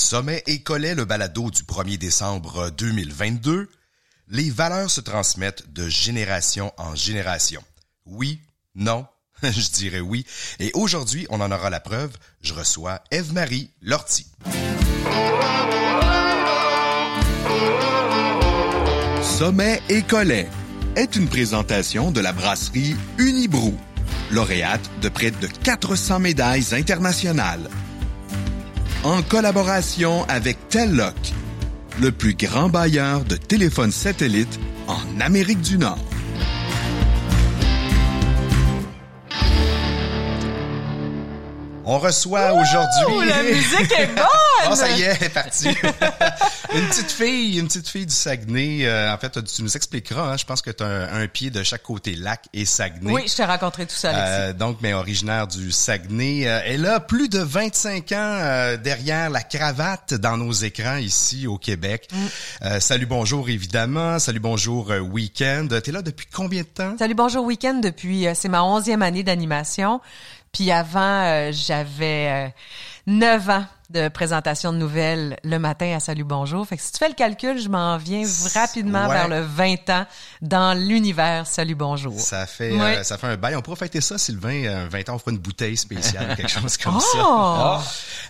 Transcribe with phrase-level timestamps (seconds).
[0.00, 3.68] Sommet et Collet, le balado du 1er décembre 2022.
[4.28, 7.62] Les valeurs se transmettent de génération en génération.
[8.06, 8.40] Oui,
[8.74, 9.06] non,
[9.42, 10.26] je dirais oui.
[10.58, 12.12] Et aujourd'hui, on en aura la preuve.
[12.40, 14.26] Je reçois Eve-Marie Lortie.
[19.22, 20.48] Sommet et Collet
[20.96, 23.78] est une présentation de la brasserie Unibrou,
[24.30, 27.68] lauréate de près de 400 médailles internationales.
[29.02, 31.14] En collaboration avec Telloc,
[32.02, 36.09] le plus grand bailleur de téléphones satellites en Amérique du Nord.
[41.84, 43.04] On reçoit aujourd'hui.
[43.08, 44.26] Oh, la musique est bonne!
[44.70, 45.68] oh, ça y est, elle est partie.
[46.74, 48.86] une petite fille, une petite fille du Saguenay.
[48.86, 50.32] Euh, en fait, tu nous expliqueras.
[50.32, 53.12] Hein, je pense que tu as un, pied de chaque côté, lac et Saguenay.
[53.12, 54.26] Oui, je t'ai raconté tout ça, Alexis.
[54.28, 56.46] Euh, donc, mais originaire du Saguenay.
[56.46, 61.46] Euh, elle a plus de 25 ans euh, derrière la cravate dans nos écrans ici
[61.46, 62.08] au Québec.
[62.12, 62.80] Mm.
[62.80, 64.18] salut, bonjour, évidemment.
[64.18, 65.66] Salut, bonjour, week-end.
[65.82, 66.94] T'es là depuis combien de temps?
[66.98, 67.80] Salut, bonjour, week-end.
[67.82, 70.00] Depuis, c'est ma onzième année d'animation.
[70.52, 72.52] Puis avant, euh, j'avais
[73.06, 76.66] 9 euh, ans de présentation de nouvelles le matin à Salut Bonjour.
[76.66, 78.22] Fait que si tu fais le calcul, je m'en viens
[78.54, 80.06] rapidement vers le 20 ans
[80.42, 82.18] dans l'univers Salut Bonjour.
[82.18, 83.56] Ça fait euh, ça fait un bail.
[83.56, 84.86] On pourrait fêter ça, Sylvain.
[84.88, 87.18] 20 ans, on fera une bouteille spéciale, quelque chose comme ça.
[87.18, 87.78] Oh!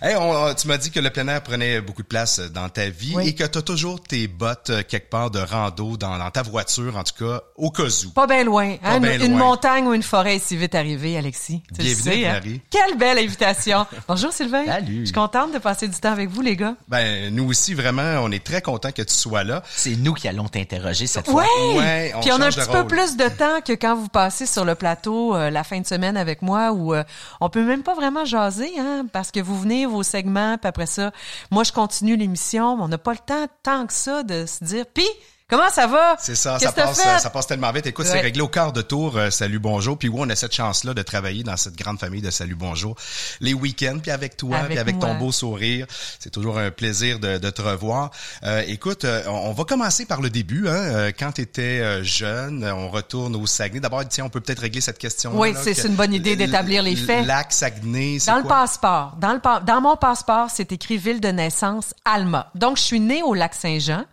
[0.01, 2.89] Hey, on, tu m'as dit que le plein air prenait beaucoup de place dans ta
[2.89, 6.41] vie et que tu as toujours tes bottes quelque part de rando dans, dans, ta
[6.41, 8.09] voiture, en tout cas, au cas où.
[8.09, 8.77] Pas bien loin.
[8.77, 9.19] Pas hein?
[9.19, 11.61] une, montagne ou une forêt est si vite arrivée, Alexis.
[11.75, 12.39] Tu Bienvenue, hein?
[12.71, 13.85] Quelle belle invitation.
[14.07, 14.65] Bonjour, Sylvain.
[14.65, 15.01] Salut.
[15.01, 16.75] Je suis contente de passer du temps avec vous, les gars?
[16.87, 19.63] Ben, nous aussi, vraiment, on est très contents que tu sois là.
[19.69, 21.45] C'est nous qui allons t'interroger cette fois.
[21.75, 22.13] Ouais.
[22.15, 24.65] on Puis on a un petit peu plus de temps que quand vous passez sur
[24.65, 27.03] le plateau euh, la fin de semaine avec moi où euh,
[27.39, 30.85] on peut même pas vraiment jaser, hein, parce que vous venez vos segments, puis après
[30.85, 31.11] ça,
[31.51, 34.63] moi je continue l'émission, mais on n'a pas le temps tant que ça de se
[34.63, 35.07] dire, puis
[35.51, 36.15] Comment ça va?
[36.17, 37.85] C'est ça, ça passe, ça passe tellement vite.
[37.85, 39.17] Écoute, c'est réglé au quart de tour.
[39.17, 39.97] Euh, salut, bonjour.
[39.97, 42.95] Puis oui, on a cette chance-là de travailler dans cette grande famille de Salut, bonjour.
[43.41, 45.87] Les week-ends, puis avec toi, puis avec ton beau sourire.
[46.19, 48.11] C'est toujours un plaisir de, de te revoir.
[48.43, 50.69] Euh, écoute, euh, on va commencer par le début.
[50.69, 51.11] Hein.
[51.19, 53.81] Quand tu étais jeune, on retourne au Saguenay.
[53.81, 55.37] D'abord, tiens, on peut peut-être régler cette question.
[55.37, 57.25] Oui, c'est une bonne idée d'établir les faits.
[57.25, 59.17] Lac Saguenay, Dans le passeport.
[59.19, 62.49] Dans, le, dans mon passeport, c'est écrit ville de naissance Alma.
[62.55, 64.05] Donc, je suis née au Lac Saint-Jean,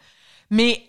[0.50, 0.82] mais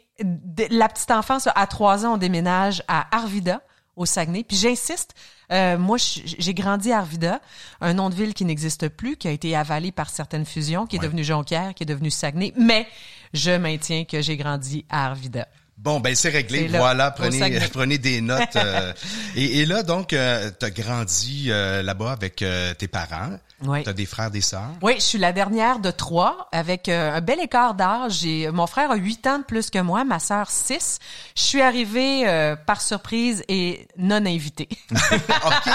[0.69, 3.61] la petite enfance, à trois ans, on déménage à Arvida,
[3.95, 4.43] au Saguenay.
[4.43, 5.13] Puis j'insiste,
[5.51, 7.41] euh, moi, j'ai grandi à Arvida,
[7.81, 10.95] un nom de ville qui n'existe plus, qui a été avalé par certaines fusions, qui
[10.95, 12.87] est devenu Jonquière, qui est devenu Saguenay, mais
[13.33, 15.47] je maintiens que j'ai grandi à Arvida.
[15.79, 16.67] Bon, ben c'est réglé.
[16.67, 18.55] voilà, prenez, prenez des notes.
[18.57, 18.93] Euh,
[19.35, 22.43] et, et, là, donc, euh, tu as grandi euh, là-bas avec
[22.77, 23.37] tes parents.
[23.65, 23.83] Oui.
[23.83, 24.71] Tu as des frères, des sœurs?
[24.81, 28.25] Oui, je suis la dernière de trois, avec un bel écart d'âge.
[28.53, 30.99] Mon frère a huit ans de plus que moi, ma sœur six.
[31.35, 34.69] Je suis arrivée par surprise et non invitée.
[34.91, 35.71] OK.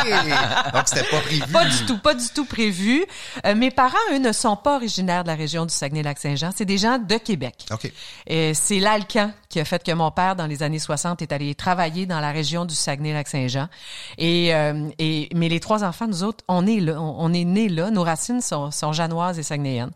[0.72, 1.52] Donc, c'était pas prévu.
[1.52, 3.04] Pas du tout, pas du tout prévu.
[3.56, 6.50] mes parents, eux, ne sont pas originaires de la région du Saguenay-Lac-Saint-Jean.
[6.54, 7.66] C'est des gens de Québec.
[7.70, 7.90] OK.
[8.26, 12.06] C'est l'Alcan qui a fait que mon père, dans les années 60, est allé travailler
[12.06, 13.68] dans la région du Saguenay-Lac-Saint-Jean.
[14.18, 17.68] Et, euh, et, mais les trois enfants, nous autres, on est là, on, est nés
[17.68, 17.73] là.
[17.82, 19.92] Nos racines sont, sont janoises et saguenayennes.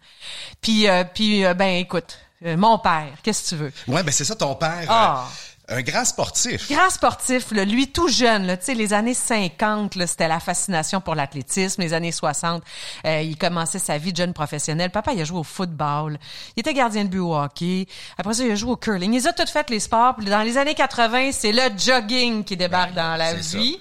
[0.61, 3.73] Puis, euh, puis euh, ben écoute, mon père, qu'est-ce que tu veux?
[3.89, 4.87] Ouais, ben c'est ça, ton père.
[4.89, 5.27] Ah.
[5.71, 6.71] Un grand sportif.
[6.71, 11.15] Grand sportif, là, lui tout jeune, là, les années 50, là, c'était la fascination pour
[11.15, 11.83] l'athlétisme.
[11.83, 12.63] Les années 60,
[13.05, 14.89] euh, il commençait sa vie de jeune professionnel.
[14.89, 16.19] Papa, il a joué au football.
[16.57, 17.87] Il était gardien de but au hockey.
[18.17, 19.13] Après ça, il a joué au curling.
[19.13, 20.15] Il a tout fait les sports.
[20.23, 23.79] dans les années 80, c'est le jogging qui débarque dans la vie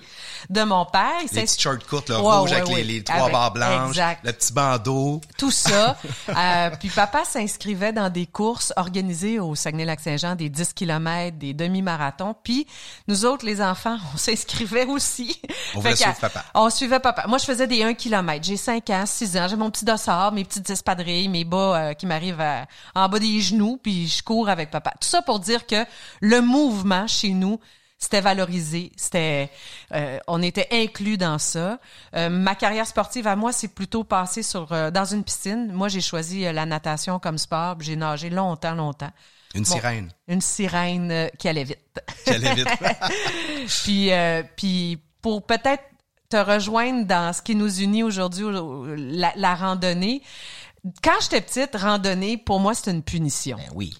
[0.49, 1.21] de mon père.
[1.31, 5.21] Les petits short courts, le rouge avec Les, trois barres blanches, le petit bandeau.
[5.37, 5.97] Tout ça.
[6.29, 12.35] euh, puis papa s'inscrivait dans des courses organisées au Saguenay-Lac-Saint-Jean, des 10 km, des demi-marathons.
[12.43, 12.67] Puis
[13.07, 15.39] nous autres, les enfants, on s'inscrivait aussi.
[15.75, 16.45] On voulait suivre papa.
[16.53, 17.25] On suivait papa.
[17.27, 18.43] Moi, je faisais des 1 km.
[18.43, 19.47] J'ai 5 ans, 6 ans.
[19.49, 22.43] J'ai mon petit dossard, mes petites espadrilles, mes bas euh, qui m'arrivent
[22.95, 24.91] en bas des genoux, puis je cours avec papa.
[24.99, 25.85] Tout ça pour dire que
[26.21, 27.59] le mouvement chez nous,
[27.99, 29.49] c'était valorisé, c'était,
[29.91, 31.79] euh, on était inclus dans ça.
[32.15, 35.71] Euh, ma carrière sportive à moi, c'est plutôt passé sur euh, dans une piscine.
[35.73, 37.77] Moi, j'ai choisi la natation comme sport.
[37.79, 39.11] J'ai nagé longtemps, longtemps.
[39.55, 40.11] Une sirène.
[40.27, 41.99] Une sirène qui allait vite.
[42.23, 42.67] Qui allait vite.
[43.83, 44.11] puis,
[44.55, 45.83] puis pour peut-être
[46.29, 48.45] te rejoindre dans ce qui nous unit aujourd'hui,
[48.95, 50.21] la, la randonnée.
[51.01, 53.57] Quand j'étais petite, randonnée, pour moi, c'est une punition.
[53.57, 53.93] Ben oui.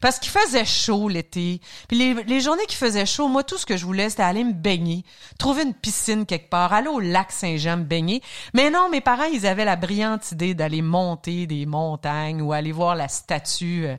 [0.00, 1.60] Parce qu'il faisait chaud l'été.
[1.88, 4.44] Puis les, les journées qui faisaient chaud, moi, tout ce que je voulais, c'était aller
[4.44, 5.04] me baigner,
[5.38, 8.22] trouver une piscine quelque part, aller au lac Saint-Jean me baigner.
[8.54, 12.72] Mais non, mes parents, ils avaient la brillante idée d'aller monter des montagnes ou aller
[12.72, 13.96] voir la statue euh,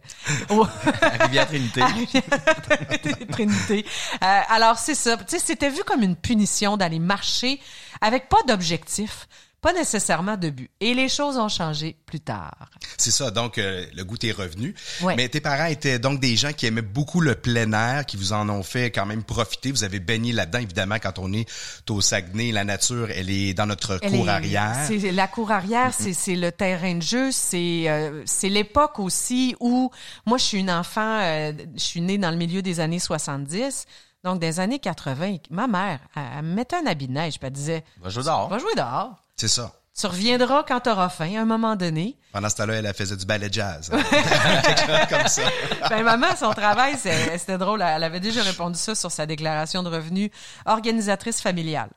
[0.49, 1.81] au- À Rivière-Trinité.
[3.31, 3.85] Trinité.
[4.23, 5.17] Euh, alors, c'est ça.
[5.17, 7.59] Tu sais, c'était vu comme une punition d'aller marcher
[8.01, 9.27] avec pas d'objectif,
[9.61, 10.69] pas nécessairement de but.
[10.79, 12.69] Et les choses ont changé plus tard.
[12.97, 14.73] C'est ça, donc euh, le goût est revenu.
[15.01, 15.15] Ouais.
[15.15, 18.31] Mais tes parents étaient donc des gens qui aimaient beaucoup le plein air, qui vous
[18.33, 19.71] en ont fait quand même profiter.
[19.71, 21.45] Vous avez baigné là-dedans, évidemment, quand on est
[21.89, 24.77] au Saguenay, la nature, elle est dans notre Elle cour est- arrière.
[24.87, 29.55] C'est la cour arrière, c'est c'est le terrain de jeu, c'est euh, c'est l'époque aussi
[29.59, 29.91] où
[30.25, 33.85] moi je suis une enfant, euh, je suis née dans le milieu des années 70.
[34.23, 37.47] Donc, des années 80, ma mère, elle, elle me mettait un habit de neige, puis
[37.47, 38.49] elle disait, Va jouer dehors.
[38.49, 39.15] va jouer dehors.
[39.35, 39.71] C'est ça.
[39.97, 42.17] Tu reviendras quand tu auras faim, à un moment donné.
[42.31, 43.89] Pendant ce temps-là, elle elle faisait du ballet jazz.
[45.09, 45.41] Comme ça.
[45.89, 47.81] Ben, maman, son travail, c'était drôle.
[47.81, 50.29] Elle avait déjà répondu ça sur sa déclaration de revenus.
[50.65, 51.89] Organisatrice familiale.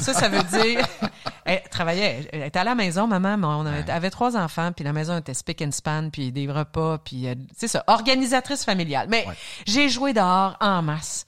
[0.00, 0.86] Ça, ça veut dire,
[1.44, 4.84] elle travaillait, elle était à la maison, maman, mais on avait, avait trois enfants, puis
[4.84, 9.08] la maison était spick and span, puis des repas, puis euh, c'est ça, organisatrice familiale.
[9.10, 9.34] Mais Ouais.
[9.66, 11.26] j'ai joué dehors en masse,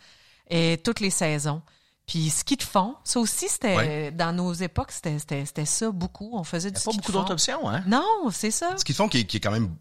[0.50, 1.62] et toutes les saisons.
[2.06, 4.10] Puis ski de fond, ça aussi, c'était, Ouais.
[4.12, 5.18] dans nos époques, c'était,
[5.66, 6.30] ça beaucoup.
[6.32, 7.18] On faisait du Pas ski beaucoup de fond.
[7.20, 7.82] d'autres options, hein?
[7.86, 8.74] Non, c'est ça.
[8.78, 9.74] Ce qu'ils font qui, est- qui est quand même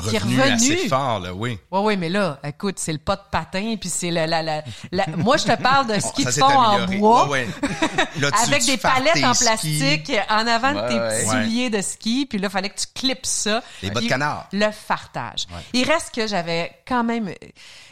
[0.00, 0.54] revenu, revenu.
[0.54, 1.58] assez fort, là, oui.
[1.70, 4.62] Oui, oui, mais là, écoute, c'est le pas de patin, puis c'est la, la, la,
[4.92, 7.48] la- Moi, je te parle de ski de fond en bois, Ouais, ouais.
[8.20, 10.98] Là, tu- avec tu des palettes tes en skis, plastique en avant de Ouais, tes
[10.98, 13.62] petits souliers de ski, puis là, il fallait que tu clips ça.
[13.82, 14.48] Les bas de canard.
[14.52, 15.46] Le fartage.
[15.72, 17.32] Il reste que j'avais quand même...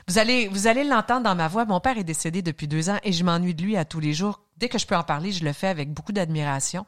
[0.08, 1.64] Vous allez, vous allez l'entendre dans ma voix.
[1.64, 4.12] Mon père est décédé depuis deux ans et je m'ennuie de lui à tous les
[4.12, 4.40] jours.
[4.56, 6.84] Dès que je peux en parler, je le fais avec beaucoup d'admiration.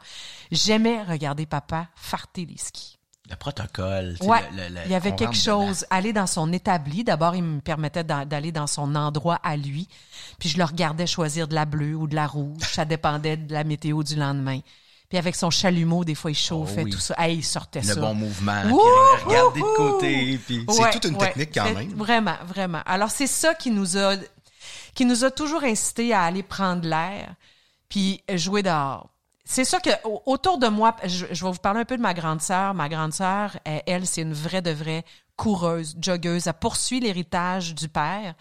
[0.51, 2.99] J'aimais regarder papa farter les skis.
[3.31, 4.17] Le protocole.
[4.21, 5.67] Ouais, le- le- le- il y avait quelque dedans.
[5.67, 5.87] chose.
[5.89, 7.05] Aller dans son établi.
[7.05, 9.89] D'abord, il me permettait d'a- d'aller dans son endroit à lui.
[10.39, 12.61] Puis je le regardais choisir de la bleue ou de la rouge.
[12.63, 14.61] Ça dépendait de la météo du lendemain.
[15.09, 16.91] Puis avec son chalumeau, des fois, il chauffait, Oh oui.
[16.91, 17.15] tout ça.
[17.19, 18.01] Hey, il sortait Le ça.
[18.01, 18.61] bon mouvement.
[18.71, 18.81] Ouh,
[19.17, 20.39] puis regarder ouh, de côté.
[20.47, 20.67] Puis...
[20.69, 21.95] C'est toute une technique quand même.
[21.95, 22.81] Vraiment, vraiment.
[22.85, 24.17] Alors c'est ça qui nous a
[24.95, 27.35] qui nous a toujours incité à aller prendre l'air
[27.89, 29.09] puis jouer dehors.
[29.45, 32.03] C'est ça que au- autour de moi, je, je vais vous parler un peu de
[32.03, 32.75] ma grande sœur.
[32.75, 35.05] Ma grande sœur, elle, elle, c'est une vraie de vraie
[35.37, 36.47] coureuse, joggeuse.
[36.47, 38.35] Elle poursuit l'héritage du père.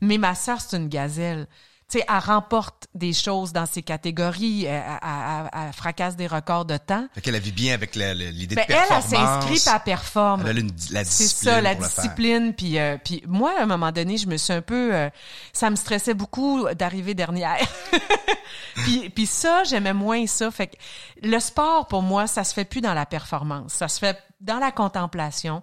[0.00, 1.46] Mais ma sœur, c'est une gazelle.
[1.88, 5.08] Tu sais, elle remporte des choses dans ses catégories, elle, elle-
[5.54, 7.06] elle- elle fracasse des records de temps.
[7.14, 9.44] Fait qu'elle vit bien avec l'idée Ben, de elle, elle performance.
[9.44, 10.44] s'inscrit elle performe.
[10.48, 12.54] Elle a une- la C'est ça, la pour discipline.
[12.54, 14.92] Puis, euh, puis moi, à un moment donné, je me suis un peu...
[14.92, 15.08] euh,
[15.52, 17.58] ça me stressait beaucoup d'arriver dernière.
[18.74, 20.50] puis, puis ça, j'aimais moins ça.
[20.50, 20.76] Fait que
[21.22, 23.72] le sport, pour moi, ça se fait plus dans la performance.
[23.74, 25.62] Ça se fait dans la contemplation,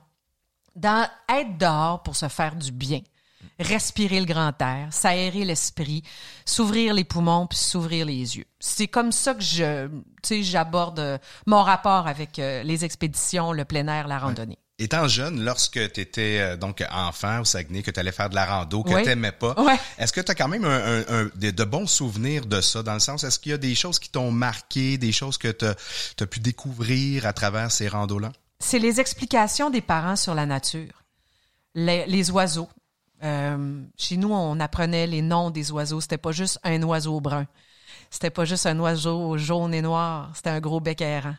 [0.77, 3.01] dans être dehors pour se faire du bien.
[3.59, 6.03] Respirer le grand air, s'aérer l'esprit,
[6.45, 8.45] s'ouvrir les poumons puis s'ouvrir les yeux.
[8.59, 13.51] C'est comme ça que je, tu sais, j'aborde euh, mon rapport avec euh, les expéditions,
[13.51, 14.57] le plein air, la randonnée.
[14.79, 18.43] Étant jeune, lorsque tu étais donc enfant au Saguenay, que tu allais faire de la
[18.45, 19.03] rando, que Oui.
[19.03, 19.55] tu n'aimais pas,
[19.99, 22.81] est-ce que tu as quand même un, un- un- de, de bons souvenirs de ça,
[22.81, 25.49] dans le sens, est-ce qu'il y a des choses qui t'ont marqué, des choses que
[25.49, 25.65] tu
[26.23, 28.31] as pu découvrir à travers ces randos-là?
[28.59, 31.03] C'est les explications des parents sur la nature.
[31.75, 32.67] Les, les oiseaux.
[33.23, 36.01] Euh, chez nous, on apprenait les noms des oiseaux.
[36.01, 37.47] C'était pas juste un oiseau brun.
[38.09, 40.31] C'était pas juste un oiseau jaune et noir.
[40.35, 41.35] C'était un gros bec errant.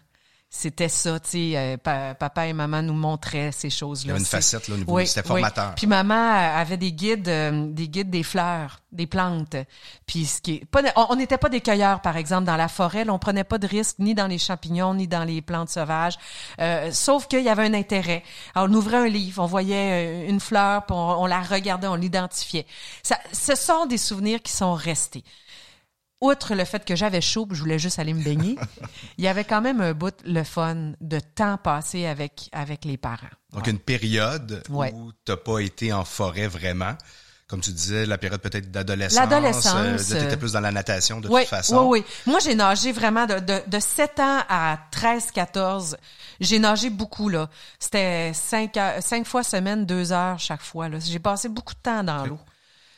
[0.57, 1.53] C'était ça, tu sais.
[1.57, 4.05] euh, pa- papa et maman nous montraient ces choses-là.
[4.05, 5.41] Il y avait une facette là, au niveau, Oui, c'était oui.
[5.41, 5.75] formateur.
[5.75, 9.57] Puis maman euh, avait des guides, euh, des guides des fleurs, des plantes.
[10.07, 13.05] Puis ce qui est pas, on n'était pas des cueilleurs par exemple dans la forêt,
[13.05, 16.15] là, on prenait pas de risques ni dans les champignons ni dans les plantes sauvages.
[16.61, 18.23] Euh, sauf qu'il y avait un intérêt.
[18.55, 21.89] Alors, on ouvrait un livre, on voyait euh, une fleur, puis on, on la regardait,
[21.89, 22.67] on l'identifiait.
[23.03, 25.25] Ça, ce sont des souvenirs qui sont restés.
[26.21, 28.57] Outre le fait que j'avais chaud, je voulais juste aller me baigner,
[29.19, 32.97] il y avait quand même un bout le fun de temps passé avec avec les
[32.97, 33.27] parents.
[33.53, 34.93] Donc, une période Ouais.
[34.95, 36.95] où tu pas été en forêt vraiment.
[37.47, 39.19] Comme tu disais, la période peut-être d'adolescence.
[39.21, 41.85] L'adolescence, tu étais euh, plus dans la natation de Oui, toute façon.
[41.89, 42.05] oui, oui.
[42.27, 45.97] Moi, j'ai nagé vraiment de, de, de 7 ans à 13, 14.
[46.41, 47.51] J'ai nagé beaucoup, là.
[47.79, 50.99] C'était 5, heures- cinq fois semaine, 2 heures chaque fois, là.
[51.01, 52.39] J'ai passé beaucoup de temps dans l'eau.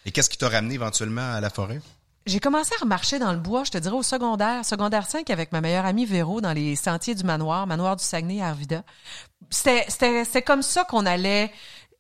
[0.07, 1.81] Et qu'est-ce qui t'a ramené éventuellement à la forêt?
[2.27, 4.65] J'ai commencé à remarcher dans le bois, je te dirais, au secondaire.
[4.65, 8.43] Secondaire 5 avec ma meilleure amie Véro dans les sentiers du manoir, manoir du Saguenay
[8.43, 8.83] à Arvida.
[9.49, 11.53] C'était, comme ça qu'on allait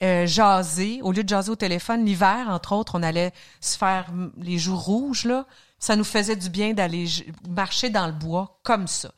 [0.02, 1.00] euh, jaser.
[1.02, 4.06] Au lieu de jaser au téléphone, l'hiver, entre autres, on allait se faire
[4.36, 5.46] les joues rouges, là.
[5.78, 7.06] Ça nous faisait du bien d'aller
[7.48, 9.12] marcher dans le bois comme ça.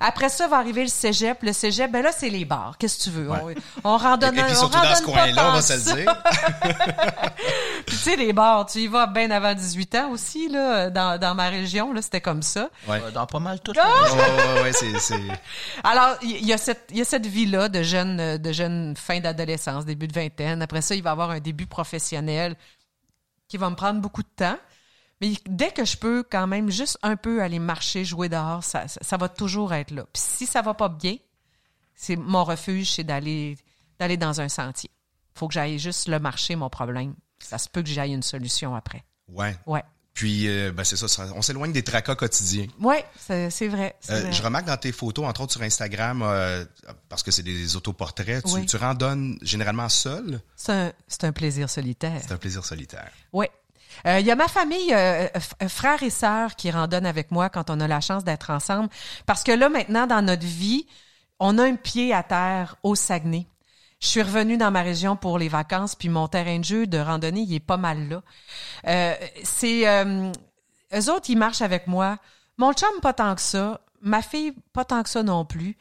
[0.00, 1.42] Après ça, va arriver le cégep.
[1.42, 2.76] Le cégep, ben là, c'est les bars.
[2.78, 3.30] Qu'est-ce que tu veux?
[3.30, 5.96] On, on randonne Et, et puis on surtout dans ce coin-là, on va se le
[5.96, 6.22] dire.
[7.86, 11.18] Puis tu sais, les bars, tu y vas bien avant 18 ans aussi, là, dans,
[11.18, 12.68] dans ma région, là, c'était comme ça.
[12.86, 13.00] Ouais.
[13.02, 13.72] Euh, Dans pas mal tout.
[13.72, 15.20] Ouais, ouais, ouais, ouais, c'est, c'est...
[15.84, 19.20] Alors, il y a cette, il y a cette vie-là de jeune, de jeune fin
[19.20, 20.60] d'adolescence, début de vingtaine.
[20.62, 22.56] Après ça, il va y avoir un début professionnel
[23.48, 24.58] qui va me prendre beaucoup de temps.
[25.20, 28.86] Mais dès que je peux quand même juste un peu aller marcher, jouer dehors, ça,
[28.88, 30.04] ça, ça va toujours être là.
[30.12, 31.16] Puis si ça va pas bien,
[31.94, 33.56] c'est mon refuge, c'est d'aller
[33.98, 34.90] d'aller dans un sentier.
[35.34, 37.14] Faut que j'aille juste le marcher, mon problème.
[37.40, 39.04] Ça se peut que j'aille une solution après.
[39.28, 39.56] Ouais.
[39.66, 39.82] Ouais.
[40.14, 42.66] Puis, euh, ben c'est ça, ça- on s'éloigne des tracas quotidiens.
[42.80, 43.94] Ouais, c'est vrai.
[44.10, 44.32] Euh, vrai.
[44.32, 46.64] je remarque dans tes photos, entre autres sur Instagram, euh,
[47.08, 48.66] parce que c'est des autoportraits, tu, Oui.
[48.66, 50.40] tu randonnes généralement seul?
[50.56, 52.20] C'est un, c'est un plaisir solitaire.
[52.20, 53.10] C'est un plaisir solitaire.
[53.32, 53.46] Oui.
[54.06, 55.26] Euh, Il y a ma famille, euh,
[55.62, 58.88] euh, frères et sœurs, qui randonnent avec moi quand on a la chance d'être ensemble.
[59.26, 60.86] Parce que là, maintenant, dans notre vie,
[61.40, 63.46] on a un pied à terre au Saguenay.
[64.00, 66.98] Je suis revenue dans ma région pour les vacances, puis mon terrain de jeu de
[66.98, 68.22] randonnée, il est pas mal là.
[68.86, 70.30] Euh, c'est euh,
[70.94, 72.18] eux autres, ils marchent avec moi.
[72.58, 73.80] Mon chum, pas tant que ça.
[74.00, 75.76] Ma fille, pas tant que ça non plus.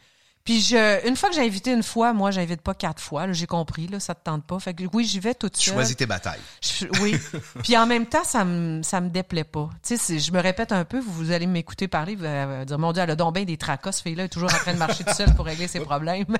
[0.47, 3.29] Puis je, une fois que j'ai invité une fois, moi, j'invite pas quatre fois.
[3.33, 4.57] J'ai compris, là, ça te tente pas.
[4.59, 5.73] Fait que oui, j'y vais toute Tu seule.
[5.73, 6.39] choisis tes batailles.
[6.61, 7.19] Je- oui.
[7.63, 9.69] Puis en même temps, ça me ça me déplaît pas.
[9.85, 12.79] Tu sais, je me répète un peu, vous, vous allez m'écouter parler, vous allez dire
[12.79, 14.79] mon dieu, elle a donc bien des tracas, ce fille-là est toujours en train de
[14.79, 16.25] marcher toute seule pour régler ses problèmes.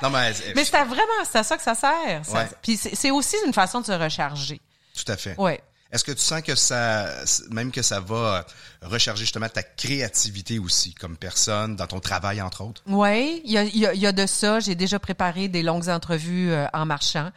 [0.00, 2.24] Non, mais, euh, Mais c'est à vraiment c'est à ça que ça sert.
[2.24, 2.32] ça.
[2.32, 2.48] Ouais.
[2.62, 4.60] Puis c'est c'est aussi une façon de se recharger.
[4.94, 5.34] tout à fait.
[5.36, 5.60] Ouais.
[5.90, 7.06] Est-ce que tu sens que ça,
[7.50, 8.46] même que ça va
[8.82, 12.82] recharger justement ta créativité aussi, comme personne, dans ton travail, entre autres?
[12.86, 14.60] Oui, il y a, y, y a de ça.
[14.60, 17.30] J'ai déjà préparé des longues entrevues euh, en marchant.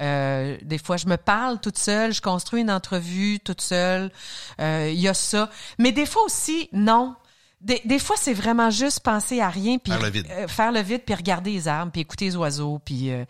[0.00, 4.10] Euh, des fois, je me parle toute seule, je construis une entrevue toute seule.
[4.60, 5.50] Euh, Il y a ça.
[5.78, 7.14] Mais des fois aussi, non.
[7.60, 10.26] Des, des fois, c'est vraiment juste penser à rien, puis Faire le vide.
[10.30, 13.24] euh, faire le vide, puis regarder les arbres, puis écouter les oiseaux, puis euh,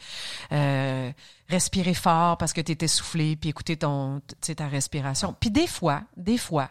[0.53, 1.11] euh,
[1.49, 4.21] respirer fort parce que tu es essoufflé, puis écouter ton,
[4.57, 5.35] ta respiration.
[5.41, 6.71] Puis des fois, des fois,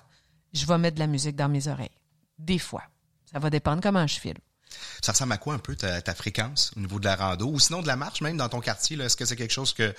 [0.54, 1.90] je vais mettre de la musique dans mes oreilles.
[2.38, 2.84] Des fois.
[3.32, 4.38] Ça va dépendre comment je file.
[5.02, 7.82] Ça ressemble à quoi un peu ta, fréquence au niveau de la rando ou sinon
[7.82, 9.00] de la marche même dans ton quartier?
[9.00, 9.94] Est-ce que c'est quelque chose que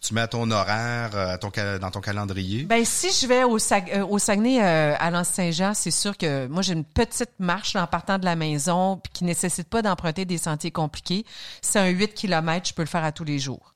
[0.00, 2.64] tu mets à ton horaire, euh, dans ton calendrier?
[2.64, 6.46] Ben si je vais au, Sag- euh, au Saguenay euh, à l'Anse-Saint-Jean, c'est sûr que
[6.46, 10.38] moi j'ai une petite marche en partant de la maison qui nécessite pas d'emprunter des
[10.38, 11.24] sentiers compliqués.
[11.62, 13.74] C'est un 8 km, je peux le faire à tous les jours.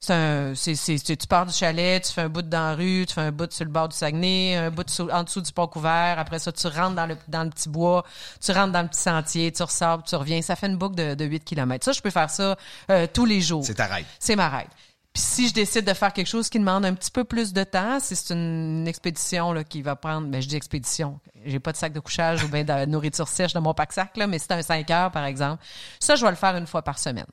[0.00, 3.20] C'est un, tu pars du chalet, tu fais un bout dans la rue, tu fais
[3.22, 6.20] un bout sur le bord du Saguenay, un bout sous- en dessous du pont couvert.
[6.20, 8.04] Après ça, tu rentres dans le, dans le petit bois,
[8.40, 10.40] tu rentres dans le petit sentier, tu ressors, tu reviens.
[10.40, 11.84] Ça fait une boucle de, de 8 km.
[11.84, 12.56] Ça, je peux faire ça
[12.90, 13.64] euh, tous les jours.
[13.64, 14.06] C'est ta règle.
[14.20, 14.70] C'est ma règle.
[15.12, 17.64] Puis si je décide de faire quelque chose qui demande un petit peu plus de
[17.64, 21.72] temps, si c'est une expédition là, qui va prendre, ben je dis expédition, j'ai pas
[21.72, 24.62] de sac de couchage ou bien de nourriture sèche dans mon pack-sac, mais c'est un
[24.62, 25.64] 5 heures, par exemple.
[25.98, 27.26] Ça, je vais le faire une fois par semaine.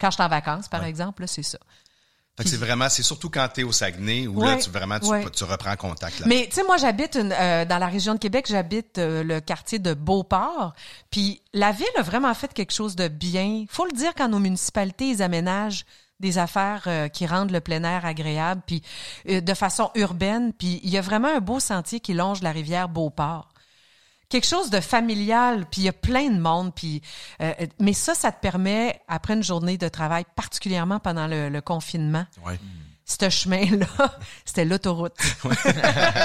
[0.00, 1.58] Quand je suis en vacances, par exemple, là, c'est ça.
[2.44, 5.24] C'est vraiment, c'est surtout quand t'es au Saguenay où là, tu vraiment, tu, ouais.
[5.30, 6.26] tu reprends contact là.
[6.28, 9.40] Mais tu sais, moi, j'habite une- euh, dans la région de Québec, j'habite euh, le
[9.40, 10.74] quartier de Beauport.
[11.10, 13.64] Puis la ville a vraiment fait quelque chose de bien.
[13.70, 15.86] faut le dire quand nos municipalités, ils aménagent
[16.20, 18.82] des affaires euh, qui rendent le plein air agréable, puis
[19.28, 20.52] euh, de façon urbaine.
[20.52, 23.48] Puis il y a vraiment un beau sentier qui longe la rivière Beauport.
[24.28, 27.00] Quelque chose de familial, puis il y a plein de monde, puis
[27.40, 31.60] euh, mais ça, ça te permet après une journée de travail, particulièrement pendant le, le
[31.60, 32.58] confinement, Ouais.
[33.06, 33.86] Ce chemin-là,
[34.44, 35.14] c'était l'autoroute.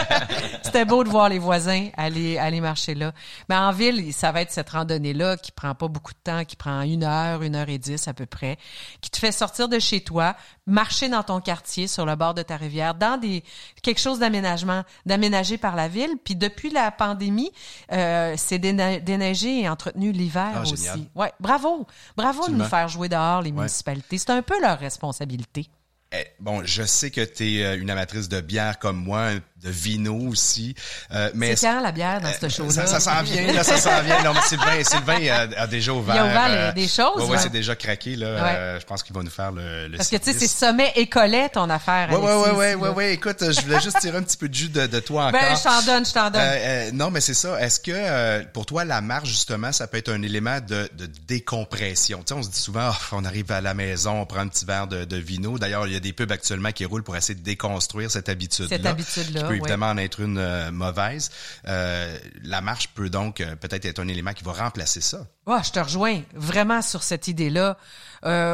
[0.63, 3.13] c'était beau de voir les voisins aller, aller marcher là.
[3.49, 6.55] Mais en ville, ça va être cette randonnée-là qui prend pas beaucoup de temps, qui
[6.55, 8.57] prend une heure, une heure et dix à peu près,
[8.99, 10.35] qui te fait sortir de chez toi,
[10.65, 13.43] marcher dans ton quartier, sur le bord de ta rivière, dans des
[13.83, 16.11] quelque chose d'aménagement, d'aménagé par la ville.
[16.23, 17.51] Puis depuis la pandémie,
[17.91, 20.77] euh, c'est déneigé et entretenu l'hiver Ah, aussi.
[20.77, 21.01] génial.
[21.13, 21.85] Ouais, bravo,
[22.17, 24.17] bravo de nous faire jouer dehors les municipalités.
[24.17, 25.69] C'est un peu leur responsabilité.
[26.13, 29.31] Eh, bon, je sais que tu es une amatrice de bière comme moi,
[29.63, 30.75] de vino aussi.
[31.13, 32.71] Euh, mais C'est quand la bière dans ce show-là?
[32.71, 34.23] Ça, ça s'en vient, là, ça s'en vient.
[34.23, 36.15] Non, mais Sylvain, Sylvain a, a déjà ouvert.
[36.15, 37.37] Il a ouvert les- euh, des choses, Ouais, ouais, ouais.
[37.37, 38.27] c'est déjà craqué, là.
[38.35, 38.41] Ouais.
[38.55, 40.91] Euh, je pense qu'il va nous faire le, le Parce que tu sais, c'est sommet
[40.95, 42.09] et collet ton affaire.
[42.11, 42.93] Ouais, ouais, Alexis, ouais, ouais, ici, ouais, là.
[42.93, 43.13] ouais.
[43.13, 45.39] Écoute, je voulais juste tirer un petit peu de jus de, de toi encore.
[45.41, 46.41] Ben, je t'en donne, je t'en donne.
[46.41, 47.59] Euh, euh, non, mais c'est ça.
[47.61, 51.07] Est-ce que euh, pour toi, la marche, justement, ça peut être un élément de, de
[51.27, 52.19] décompression?
[52.19, 54.47] Tu sais, on se dit souvent, Ah, on arrive à la maison, on prend un
[54.47, 55.57] petit verre de, de vino.
[55.59, 58.77] D'ailleurs, il y a des pubs actuellement qui roulent pour essayer de déconstruire cette habitude-là.
[58.77, 59.69] Cette habitude-là, Qui peut ouais.
[59.69, 61.31] évidemment en être une euh, mauvaise.
[61.67, 65.25] Euh, la marche peut donc euh, peut-être être un élément qui va remplacer ça.
[65.45, 67.77] Ouais, je te rejoins vraiment sur cette idée-là.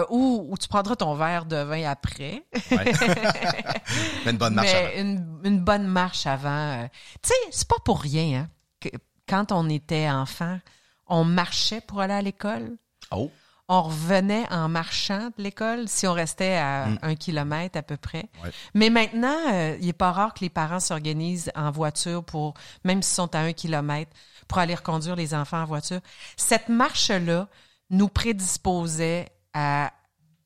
[0.10, 2.44] Où, où tu prendras ton verre de vin après.
[2.72, 2.94] Ouais.
[4.26, 5.02] mais une bonne marche Mais avant.
[5.02, 6.88] Une, une bonne marche avant.
[7.22, 8.50] Tu sais, c'est pas pour rien, hein,
[8.80, 8.90] que
[9.28, 10.60] quand on était enfant,
[11.08, 12.78] on marchait pour aller à l'école.
[13.12, 13.32] Oh.
[13.70, 17.00] On revenait en marchant de l'école si on restait à Mm.
[17.02, 18.30] un kilomètre à peu près.
[18.44, 18.52] Ouais.
[18.74, 22.54] Mais maintenant, euh, il est pas rare que les parents s'organisent en voiture pour,
[22.86, 24.12] même s'ils sont à un kilomètre,
[24.48, 26.00] pour aller reconduire les enfants en voiture.
[26.38, 27.48] Cette marche-là
[27.90, 29.92] nous prédisposait à,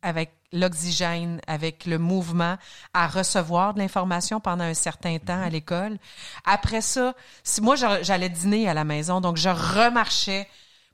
[0.02, 2.58] avec l'oxygène, avec le mouvement,
[2.94, 5.98] à recevoir de l'information pendant un certain temps à l'école.
[6.44, 7.14] Après ça,
[7.44, 10.48] si moi j'a- j'allais dîner à la maison, donc je remarchais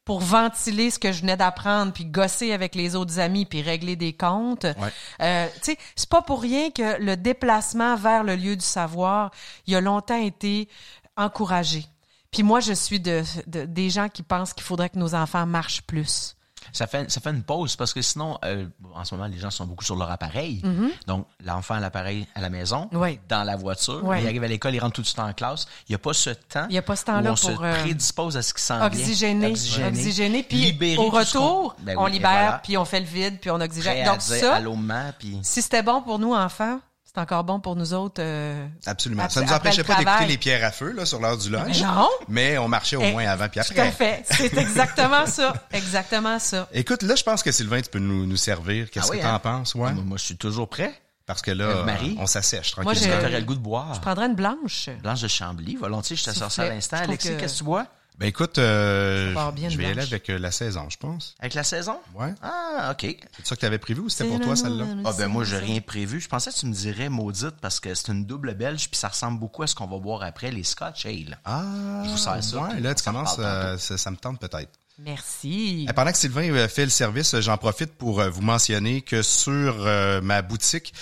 [0.08, 3.98] pour ventiler ce que je venais d'apprendre, puis gosser avec les autres amis, puis régler
[3.98, 4.64] des comptes.
[4.64, 4.94] Ouais.
[5.22, 9.32] Euh, tu sais, c'est pas pour rien que le déplacement vers le lieu du savoir,
[9.66, 10.70] il a longtemps été
[11.18, 11.86] encouragé.
[12.32, 15.46] Puis moi, je suis de, de- des gens qui pensent qu'il faudrait que nos enfants
[15.46, 16.37] marchent plus.
[16.74, 19.50] Ça fait, ça fait une pause parce que sinon, euh, en ce moment, les gens
[19.52, 20.62] sont beaucoup sur leur appareil.
[21.08, 22.90] Donc, l'enfant a l'appareil à la maison.
[22.94, 23.20] Oui.
[23.30, 24.02] dans la voiture.
[24.04, 24.18] Oui.
[24.22, 25.68] Il arrive à l'école, il rentre tout de suite en classe.
[25.88, 26.66] Il n'y a pas ce temps.
[26.70, 28.62] Il y a pas ce temps-là où on pour, se euh, prédispose à ce qui
[28.62, 28.88] s'en vient.
[28.88, 32.62] Oxygéné, oxygéné, puis au retour, Ben on oui, libère, voilà.
[32.64, 34.08] puis on fait le vide, puis on Prêt oxygène.
[34.08, 34.60] à Donc dire ça,
[35.18, 35.40] puis...
[35.44, 36.80] si c'était bon pour nous enfants,
[37.14, 38.22] c'est encore bon pour nous autres.
[38.22, 39.24] euh, Absolument.
[39.24, 41.50] Après- ça nous après empêchait pas d'écouter les pierres à feu là, sur l'heure du
[41.50, 41.82] lunch.
[41.82, 42.10] Non.
[42.28, 43.92] Mais on marchait au Eh, moins avant puis Tout à après.
[43.92, 44.24] fait.
[44.30, 45.54] C'est exactement ça.
[45.72, 46.68] Exactement ça.
[46.74, 48.92] Écoute, là, je pense que Sylvain, tu peux nous, nous servir.
[48.92, 49.40] Qu'est-ce Ah oui, que t'en hein?
[49.40, 49.74] penses?
[49.76, 49.92] Ouais?
[49.94, 50.94] Moi, moi, je suis toujours prêt.
[51.26, 52.16] Parce que là, Euh, Marie?
[52.22, 53.18] on s'assèche Moi, tranquillement.
[53.18, 53.94] que t'aurais le goût de boire?
[53.94, 54.90] Je prendrais une blanche.
[55.04, 56.96] Blanche de Chambly, volontiers, je te sors ça à l'instant.
[56.98, 57.86] Alexis, que- qu'est-ce que tu bois?
[58.18, 59.32] Ben écoute, euh,
[59.70, 61.36] je vais y aller avec euh, la saison, je pense.
[61.40, 62.00] Avec la saison?
[62.16, 62.34] Ouais.
[62.42, 63.16] Ah, OK.
[63.38, 64.86] C'est ça que tu avais prévu ou c'était pour toi, celle-là?
[65.06, 66.20] Ah ben moi, j'ai rien prévu.
[66.20, 69.10] Je pensais que tu me dirais maudite parce que c'est une double belge puis ça
[69.10, 71.38] ressemble beaucoup à ce qu'on va boire après, les Scotch Ale.
[71.46, 74.72] Ah, Je vous sers ça, Ouais, là, tu commences, euh, ça, ça me tente peut-être.
[75.00, 75.86] Merci.
[75.88, 79.01] Et pendant que Sylvain euh, fait le service, euh, j'en profite pour euh, vous mentionner
[79.04, 79.88] que sur
[80.24, 80.94] ma boutique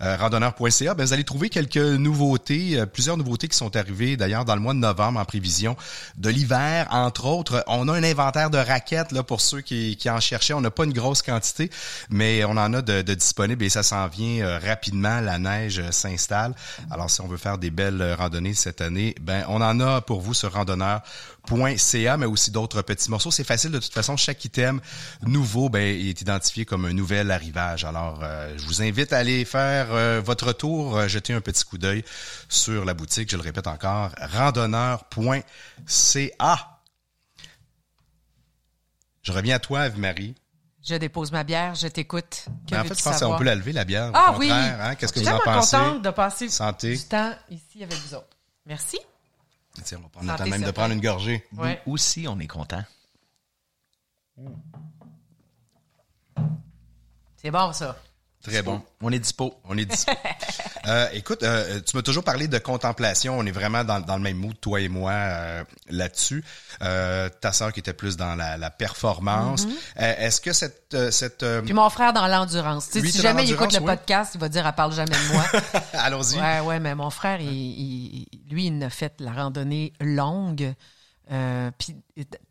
[0.00, 4.60] randonneur.ca, ben, vous allez trouver quelques nouveautés, plusieurs nouveautés qui sont arrivées d'ailleurs dans le
[4.60, 5.76] mois de novembre en prévision
[6.16, 6.88] de l'hiver.
[6.90, 10.54] Entre autres, on a un inventaire de raquettes là pour ceux qui, qui en cherchaient.
[10.54, 11.70] On n'a pas une grosse quantité,
[12.10, 15.20] mais on en a de, de disponibles et ça s'en vient rapidement.
[15.20, 16.54] La neige s'installe.
[16.90, 20.20] Alors si on veut faire des belles randonnées cette année, ben on en a pour
[20.20, 23.30] vous sur randonneur.ca, mais aussi d'autres petits morceaux.
[23.44, 24.16] Facile de toute façon.
[24.16, 24.80] Chaque item
[25.22, 27.84] nouveau ben, est identifié comme un nouvel arrivage.
[27.84, 31.64] Alors, euh, je vous invite à aller faire euh, votre tour, euh, jeter un petit
[31.64, 32.04] coup d'œil
[32.48, 33.30] sur la boutique.
[33.30, 36.68] Je le répète encore, randonneur.ca.
[39.22, 40.34] Je reviens à toi, Eve-Marie.
[40.84, 42.46] Je dépose ma bière, je t'écoute.
[42.66, 44.08] Que Ben, en fait, je pense qu'on peut la lever, la bière.
[44.08, 44.50] Au Ah oui!
[44.50, 44.96] hein?
[44.96, 45.76] Qu'est-ce que Je vous suis en pensez?
[45.76, 46.96] contente de passer Santé.
[46.96, 48.36] du temps ici avec vous autres.
[48.66, 48.98] Merci.
[49.84, 51.46] Tiens, on va prendre le temps même de prendre une gorgée.
[51.56, 51.80] Ouais.
[51.86, 52.82] Nous aussi, on est content.
[57.36, 57.96] C'est bon, ça.
[58.42, 58.82] Très bon.
[59.00, 59.54] On est dispo.
[59.64, 60.12] On est dispo.
[60.88, 63.38] Euh, écoute, euh, tu m'as toujours parlé de contemplation.
[63.38, 66.42] On est vraiment dans, dans le même mood, toi et moi, euh, là-dessus.
[66.80, 69.64] Ta sœur qui était plus dans la, la performance.
[70.00, 71.12] Euh, Est-ce que cette...
[71.12, 72.86] cette Puis mon frère dans l'endurance.
[72.86, 73.84] Tu sais, Lui, si jamais il écoute le oui.
[73.86, 75.44] podcast, il va dire, elle parle jamais de moi.
[75.92, 76.40] Allons-y.
[76.40, 80.74] ouais, ouais, mais mon frère, il, il- lui, il a fait la randonnée longue.
[81.30, 81.96] Euh, puis,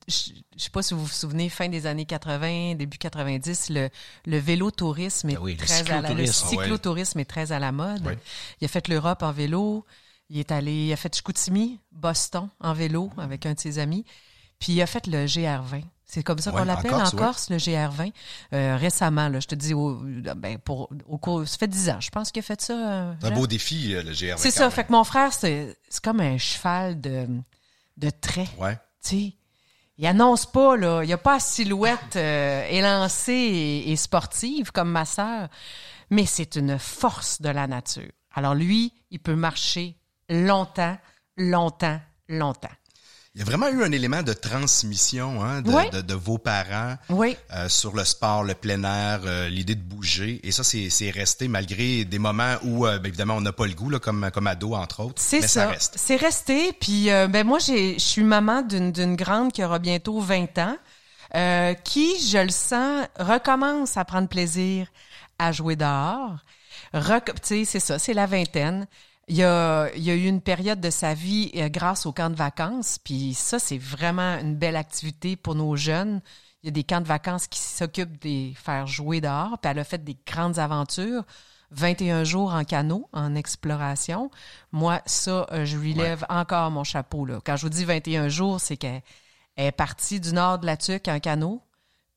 [0.07, 3.89] je sais pas si vous vous souvenez, fin des années 80, début 90, le,
[4.25, 7.13] le vélo-tourisme est Ben oui, le très à la, le cyclotourisme.
[7.15, 7.21] Ah ouais.
[7.23, 8.05] est très à la mode.
[8.05, 8.17] Ouais.
[8.61, 9.85] Il a fait l'Europe en vélo.
[10.29, 14.05] Il est allé, il a fait Chicoutimi, Boston en vélo avec un de ses amis.
[14.59, 15.83] Puis il a fait le GR20.
[16.05, 17.55] C'est comme ça Ouais, qu'on l'appelle en Corse, Corse, ouais.
[17.55, 18.11] le GR20.
[18.53, 19.95] Euh, récemment, là, je te dis, au,
[20.35, 22.73] ben, pour, au cours, ça fait 10 ans, je pense qu'il a fait ça.
[22.73, 24.37] euh, C'est un beau défi, euh, le GR.
[24.37, 24.69] C'est ça.
[24.69, 27.27] Fait que mon frère, c'est comme un cheval de,
[28.01, 28.49] de trait.
[28.57, 28.75] Ouais.
[29.01, 29.33] Tu sais,
[29.97, 31.03] il annonce pas, là.
[31.03, 35.47] Il n'y a pas la silhouette euh, élancée et, et sportive comme ma sœur,
[36.09, 38.11] mais c'est une force de la nature.
[38.33, 39.95] Alors lui, il peut marcher
[40.29, 40.97] longtemps,
[41.37, 42.69] longtemps, longtemps.
[43.33, 45.89] Il y a vraiment eu un élément de transmission hein, de, Ouais.
[45.89, 47.37] de, de vos parents Oui.
[47.53, 50.41] euh, sur le sport, le plein air, euh, l'idée de bouger.
[50.43, 53.67] Et ça, c'est c'est resté malgré des moments où, euh, ben, évidemment, on n'a pas
[53.67, 55.21] le goût, là, comme, comme ado, entre autres.
[55.21, 55.69] C'est mais ça.
[55.69, 55.93] reste.
[55.95, 56.73] C'est resté.
[56.73, 60.77] Puis euh, ben moi, j'ai, je suis maman d'une, grande qui aura bientôt 20 ans,
[61.35, 64.87] euh, qui, je le sens, recommence à prendre plaisir
[65.39, 66.35] à jouer dehors.
[66.93, 68.87] Rec- tu sais, c'est ça, c'est la vingtaine.
[69.27, 72.11] Il y, a, il y a eu une période de sa vie euh, grâce au
[72.11, 76.21] camp de vacances, puis ça, c'est vraiment une belle activité pour nos jeunes.
[76.63, 79.79] Il y a des camps de vacances qui s'occupent de faire jouer dehors, puis elle
[79.79, 81.23] a fait des grandes aventures.
[81.71, 84.29] 21 jours en canot, en exploration.
[84.71, 87.25] Moi, ça, euh, je lui lève encore mon chapeau.
[87.25, 87.39] Là.
[87.45, 89.01] Quand je vous dis 21 jours, c'est qu'elle
[89.55, 91.61] elle est partie du nord de la Tuque en canot,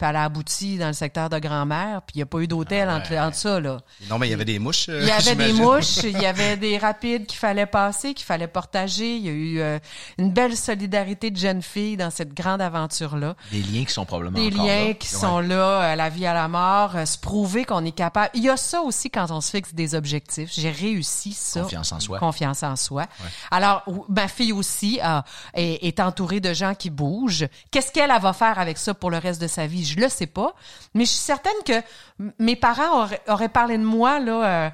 [0.04, 2.46] puis elle a abouti dans le secteur de grand-mère, puis il n'y a pas eu
[2.46, 3.78] d'hôtel Ah entre, entre ça, là.
[4.10, 4.88] Non, mais il y avait des mouches.
[4.88, 8.26] euh, Il y avait des mouches, il y avait des rapides qu'il fallait passer, qu'il
[8.26, 9.16] fallait portager.
[9.16, 9.78] Il y a eu euh,
[10.18, 13.34] une belle solidarité de jeunes filles dans cette grande aventure-là.
[13.50, 14.94] Des liens qui sont probablement Des encore liens là.
[14.94, 15.20] qui Ouais.
[15.20, 18.30] sont là, à la vie, à la mort, euh, se prouver qu'on est capable.
[18.34, 20.50] Il y a ça aussi quand on se fixe des objectifs.
[20.52, 21.60] J'ai réussi ça.
[21.62, 22.18] Confiance en soi.
[22.18, 23.06] Confiance en soi.
[23.50, 25.00] Alors, ma fille aussi
[25.54, 27.46] est, est entourée de gens qui bougent.
[27.70, 29.84] Qu'est-ce qu'elle elle va faire avec ça pour le reste de sa vie?
[29.96, 30.54] Je le sais pas.
[30.94, 31.72] Mais je suis certaine que
[32.38, 34.70] mes parents auraient, auraient parlé de moi, là, euh,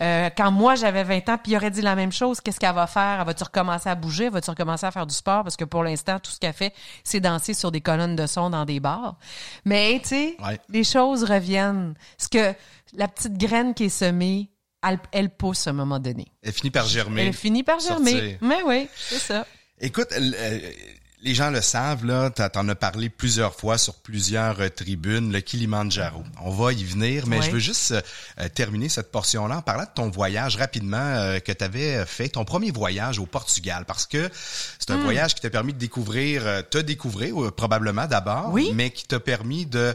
[0.00, 2.40] euh, quand moi j'avais 20 ans, puis ils auraient dit la même chose.
[2.40, 3.18] Qu'est-ce qu'elle va faire?
[3.20, 4.28] Elle va-tu recommencer à bouger?
[4.28, 5.42] Va-tu recommencer à faire du sport?
[5.44, 6.72] Parce que pour l'instant, tout ce qu'elle fait,
[7.04, 9.16] c'est danser sur des colonnes de son dans des bars.
[9.64, 10.58] Mais, tu sais, Ouais.
[10.68, 11.94] les choses reviennent.
[12.18, 12.54] Ce que
[12.94, 14.50] la petite graine qui est semée,
[14.86, 16.26] elle, elle pousse à un moment donné.
[16.42, 17.26] Elle finit par germer.
[17.26, 18.10] Elle finit par germer.
[18.10, 18.38] sortir.
[18.42, 19.46] Mais oui, c'est ça.
[19.80, 20.08] Écoute,
[21.24, 25.40] les gens le savent, là, t'en as parlé plusieurs fois sur plusieurs euh, tribunes, le
[25.40, 26.22] Kilimanjaro.
[26.42, 28.02] On va y venir, mais je veux juste euh,
[28.40, 32.28] euh, terminer cette portion-là en parlant de ton voyage rapidement euh, que tu avais fait,
[32.28, 34.28] ton premier voyage au Portugal, parce que
[34.78, 34.98] c'est Hmm.
[34.98, 38.70] un voyage qui t'a permis de découvrir, te découvrir probablement d'abord, Oui.
[38.74, 39.94] mais qui t'a permis de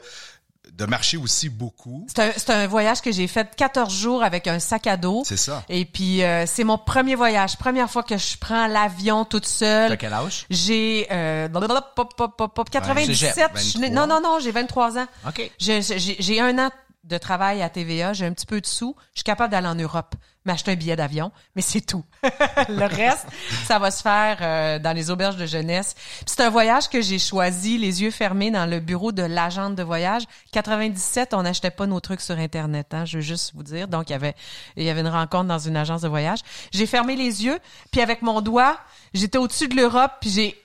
[0.77, 2.05] de marcher aussi beaucoup.
[2.07, 5.23] C'est un, c'est un voyage que j'ai fait 14 jours avec un sac à dos.
[5.25, 5.63] C'est ça.
[5.69, 7.57] Et puis, euh, c'est mon premier voyage.
[7.57, 9.89] Première fois que je prends l'avion toute seule.
[9.89, 10.45] T'as quel âge?
[10.49, 13.15] J'ai euh, blablabla, pop, pop, pop, pop, 97.
[13.33, 14.07] cégep, je suis née- 23.
[14.07, 15.07] non, non, non, j'ai 23 ans.
[15.27, 15.51] OK.
[15.59, 16.69] J'ai un an
[17.03, 19.75] de travail à TVA, j'ai un petit peu de sous, je suis capable d'aller en
[19.75, 22.03] Europe, m'acheter un billet d'avion, mais c'est tout.
[22.23, 23.25] le reste,
[23.65, 25.95] ça va se faire euh, dans les auberges de jeunesse.
[26.25, 29.83] C'est un voyage que j'ai choisi les yeux fermés dans le bureau de l'agente de
[29.83, 30.23] voyage.
[30.51, 33.87] 97, on n'achetait pas nos trucs sur internet, hein, je veux juste vous dire.
[33.87, 34.35] Donc il y avait
[34.75, 36.39] il y avait une rencontre dans une agence de voyage.
[36.71, 37.59] J'ai fermé les yeux,
[37.91, 38.77] puis avec mon doigt,
[39.13, 40.61] j'étais au-dessus de l'Europe, puis j'ai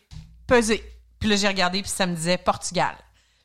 [0.46, 0.82] pesé.
[1.20, 2.96] Puis là j'ai regardé, puis ça me disait Portugal.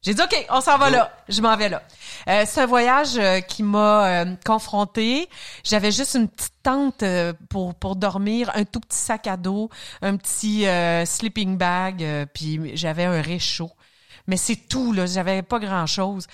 [0.01, 1.11] J'ai dit, OK, on s'en va là.
[1.27, 1.83] Je m'en vais là.
[2.29, 5.27] Euh, c'est un voyage euh, qui m'a euh, confrontée.
[5.65, 9.69] J'avais juste une petite tente euh, pour, pour dormir, un tout petit sac à dos,
[10.01, 13.71] un petit euh, sleeping bag, euh, puis j'avais un réchaud.
[14.29, 15.07] Mais c'est tout, là.
[15.07, 16.27] J'avais pas grand-chose.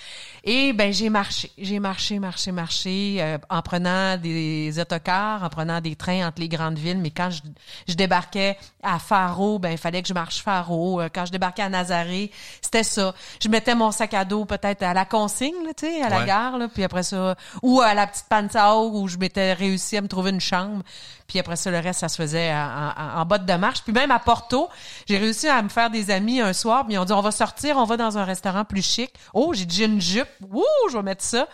[0.44, 1.50] Et ben j'ai marché.
[1.56, 6.48] J'ai marché, marché, marché, euh, en prenant des autocars, en prenant des trains entre les
[6.48, 6.98] grandes villes.
[6.98, 7.40] Mais quand je,
[7.88, 11.00] je débarquais à Faro, ben il fallait que je marche Faro.
[11.00, 12.30] Euh, Quand je débarquais à Nazaré,
[12.60, 13.14] c'était ça.
[13.42, 16.20] Je mettais mon sac à dos peut-être à la consigne, là, tu sais, à la
[16.20, 16.26] Ouais.
[16.26, 20.02] gare, là, puis après ça, ou à la petite Pansao où je m'étais réussi à
[20.02, 20.82] me trouver une chambre.
[21.26, 23.82] Puis après ça, le reste, ça se faisait en, en, en botte de marche.
[23.82, 24.68] Puis même à Porto,
[25.08, 26.84] j'ai réussi à me faire des amis un soir.
[26.84, 29.12] Puis ils ont dit, on va sortir, on va dans un restaurant plus chic.
[29.34, 30.28] Oh, j'ai déjà une jupe.
[30.52, 31.46] Ouh, je vais mettre ça.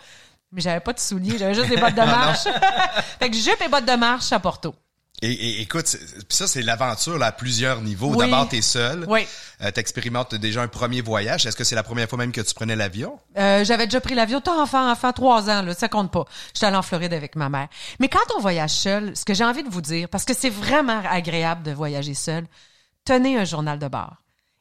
[0.51, 2.43] Mais j'avais pas de souliers, j'avais juste des bottes de marche.
[3.19, 4.75] fait que jupe et bottes de marche à Porto.
[5.21, 5.95] Et, et- écoute,
[6.27, 8.09] ça, c'est l'aventure là, à plusieurs niveaux.
[8.13, 8.29] Oui.
[8.29, 9.05] D'abord, t'es seul.
[9.07, 9.25] Oui.
[9.61, 11.45] Euh, T'expérimentes déjà un premier voyage.
[11.45, 13.17] Est-ce que c'est la première fois même que tu prenais l'avion?
[13.37, 16.25] Euh, j'avais déjà pris l'avion, tant enfant, enfant, trois ans, là, ça compte pas.
[16.53, 17.69] J'étais allée en Floride avec ma mère.
[17.99, 20.49] Mais quand on voyage seul, ce que j'ai envie de vous dire, parce que c'est
[20.49, 22.45] vraiment agréable de voyager seul,
[23.05, 24.15] tenez un journal de bord.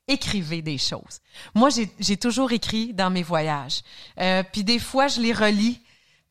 [0.07, 1.21] Écrivez des choses.
[1.55, 3.81] Moi, j'ai- j'ai toujours écrit dans mes voyages.
[4.21, 5.81] Euh, puis des fois, je les relis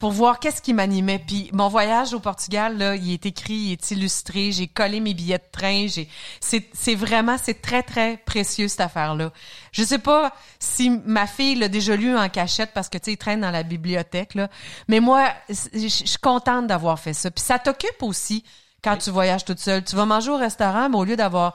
[0.01, 1.19] pour voir qu'est-ce qui m'animait.
[1.19, 4.51] Puis mon voyage au Portugal, là, il est écrit, il est illustré.
[4.51, 5.85] J'ai collé mes billets de train.
[5.87, 6.09] J'ai,
[6.39, 9.31] c'est, c'est vraiment, c'est très très précieux cette affaire-là.
[9.71, 13.11] Je sais pas si ma fille l'a déjà lu en cachette parce que tu sais,
[13.13, 14.49] il traîne dans la bibliothèque là.
[14.87, 17.29] Mais moi, je suis contente d'avoir fait ça.
[17.29, 18.43] Puis ça t'occupe aussi
[18.83, 19.83] quand tu voyages toute seule.
[19.83, 21.53] Tu vas manger au restaurant, mais au lieu d'avoir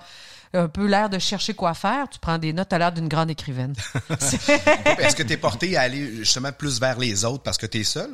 [0.53, 3.29] un peu l'air de chercher quoi faire, tu prends des notes à l'air d'une grande
[3.29, 3.75] écrivaine.
[4.11, 8.13] Est-ce que t'es porté à aller justement plus vers les autres parce que t'es seul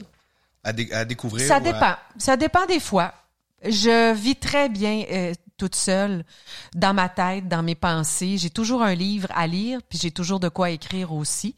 [0.65, 1.47] à, dé- à découvrir?
[1.47, 1.95] Ça à- dépend.
[2.19, 3.13] Ça dépend des fois.
[3.65, 6.25] Je vis très bien euh, toute seule,
[6.75, 8.37] dans ma tête, dans mes pensées.
[8.39, 11.55] J'ai toujours un livre à lire, puis j'ai toujours de quoi écrire aussi.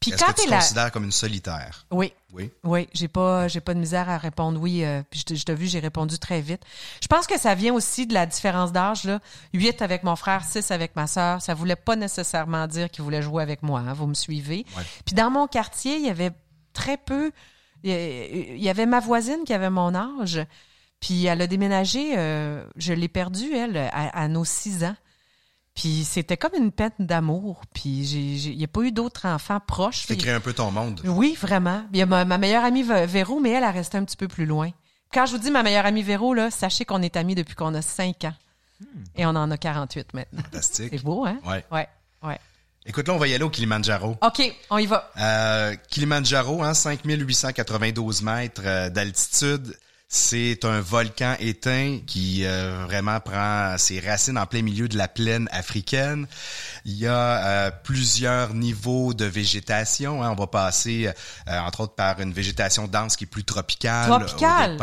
[0.00, 1.86] Puis quand que tu te considères comme une solitaire?
[1.90, 2.50] oui, Oui?
[2.62, 4.84] oui, j'ai pas, j'ai pas de misère à répondre oui.
[4.84, 6.62] euh, puis je t'ai vu, j'ai répondu très vite.
[7.02, 9.18] Je pense que ça vient aussi de la différence d'âge là.
[9.54, 11.42] Huit avec mon frère, six avec ma sœur.
[11.42, 13.80] Ça voulait pas nécessairement dire qu'ils voulaient jouer avec moi.
[13.80, 14.66] hein, vous me suivez.
[14.76, 14.82] Ouais.
[15.04, 16.30] Puis dans mon quartier, il y avait
[16.74, 17.32] très peu.
[17.84, 20.40] Il y- avait ma voisine qui avait mon âge.
[21.00, 22.14] Puis elle a déménagé.
[22.18, 24.96] euh, je l'ai perdue elle à, à nos six ans.
[25.74, 27.60] Puis c'était comme une peine d'amour.
[27.72, 27.88] Puis
[28.48, 30.06] il n'y a pas eu d'autres enfants proches.
[30.06, 31.00] Tu créé un peu ton monde.
[31.04, 31.84] Oui, vraiment.
[31.92, 34.16] Il y a ma, ma meilleure amie Vé- Véro, mais elle a resté un petit
[34.16, 34.70] peu plus loin.
[35.12, 37.74] Quand je vous dis ma meilleure amie Véro, là, sachez qu'on est amis depuis qu'on
[37.74, 38.34] a 5 ans.
[39.16, 40.42] Et on en a 48 maintenant.
[40.42, 40.88] Fantastique.
[40.92, 41.38] C'est beau, hein?
[41.46, 41.88] Ouais, ouais.
[42.88, 44.16] Écoute, là, on va y aller au Kilimanjaro.
[44.22, 45.12] OK, on y va.
[45.20, 49.76] Euh, Kilimanjaro, hein, 5892 mètres euh, d'altitude.
[50.10, 55.06] C'est un volcan éteint qui euh, vraiment prend ses racines en plein milieu de la
[55.06, 56.26] plaine africaine.
[56.86, 60.22] Il y a euh, plusieurs niveaux de végétation.
[60.22, 60.30] Hein.
[60.30, 64.08] On va passer, euh, entre autres, par une végétation dense qui est plus tropicale.
[64.08, 64.78] Tropicale.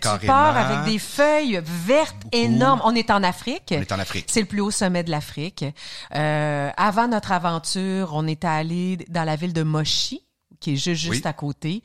[0.00, 2.80] tu pars avec des feuilles vertes énormes.
[2.82, 3.74] On est en Afrique.
[3.76, 4.28] On est en Afrique.
[4.30, 5.62] C'est le plus haut sommet de l'Afrique.
[6.10, 10.22] avant notre aventure, on était allé dans la ville de Moshi,
[10.58, 11.82] qui est juste, juste à côté.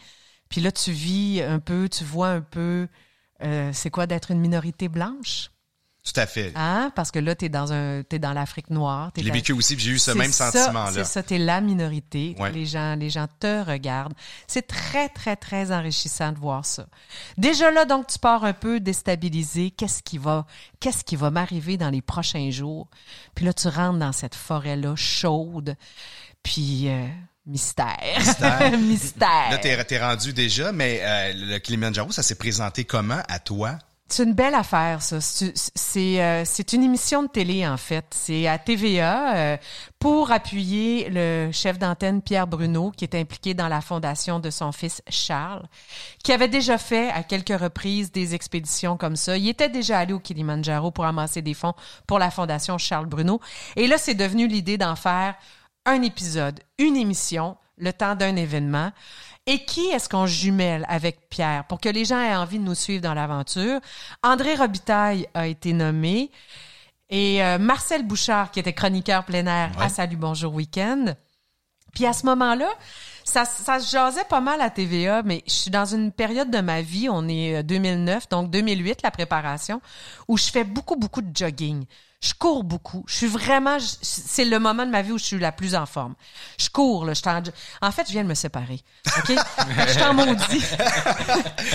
[0.49, 2.87] Puis là, tu vis un peu, tu vois un peu,
[3.43, 5.49] euh, c'est quoi d'être une minorité blanche?
[6.05, 6.51] Tout à fait.
[6.55, 6.91] Hein?
[6.95, 9.09] Parce que là, tu es dans un dans l'Afrique noire.
[9.17, 10.91] Je l'ai vécu aussi, j'ai eu ce même sentiment-là.
[10.91, 12.35] C'est ça, tu es la minorité.
[12.53, 14.13] Les, gens, les gens te regardent.
[14.45, 16.85] C'est très, très, très enrichissant de voir ça.
[17.39, 19.71] Déjà là, donc, tu pars un peu déstabilisé.
[19.71, 20.45] Qu'est-ce qui va,
[20.79, 22.87] qu'est-ce qui va m'arriver dans les prochains jours?
[23.33, 25.75] Puis là, tu rentres dans cette forêt-là chaude.
[26.43, 26.87] Puis...
[26.87, 27.07] Euh,
[27.47, 28.17] Mystère.
[28.17, 28.77] Mystère.
[28.79, 29.51] Mystère.
[29.51, 33.77] Là, t'es, rendu déjà, mais euh, le Kilimanjaro, ça s'est présenté comment à toi?
[34.07, 35.19] C'est une belle affaire, ça.
[35.19, 38.05] C'est, euh, c'est une émission de télé, en fait.
[38.11, 39.57] C'est à TVA euh,
[39.97, 44.71] pour appuyer le chef d'antenne Pierre Bruno, qui est impliqué dans la fondation de son
[44.71, 45.63] fils Charles,
[46.23, 49.37] qui avait déjà fait à quelques reprises des expéditions comme ça.
[49.37, 51.73] Il était déjà allé au Kilimanjaro pour amasser des fonds
[52.05, 53.41] pour la fondation Charles Bruno.
[53.75, 55.33] Et là, c'est devenu l'idée d'en faire
[55.85, 58.91] un épisode, une émission, le temps d'un événement.
[59.47, 62.73] Et qui est-ce qu'on jumelle avec Pierre pour que les gens aient envie de nous
[62.73, 63.79] suivre dans l'aventure?
[64.23, 66.31] André Robitaille a été nommé
[67.09, 71.13] et euh, Marcel Bouchard, qui était chroniqueur plein air à Salut Bonjour Week-end.
[71.93, 72.67] Puis à ce moment-là,
[73.23, 76.59] ça, ça se jasait pas mal à TVA, mais je suis dans une période de
[76.59, 79.79] ma vie, on est 2009, euh, donc 2008, la préparation,
[80.27, 81.85] où je fais beaucoup, beaucoup de jogging.
[82.25, 83.03] Je cours beaucoup.
[83.07, 85.85] Je suis vraiment, c'est le moment de ma vie où je suis la plus en
[85.85, 86.15] forme.
[86.57, 87.13] Je cours, là.
[87.13, 87.87] Je en...
[87.87, 88.81] en fait, je viens de me séparer.
[89.05, 89.35] OK?
[89.87, 90.63] je suis en maudit.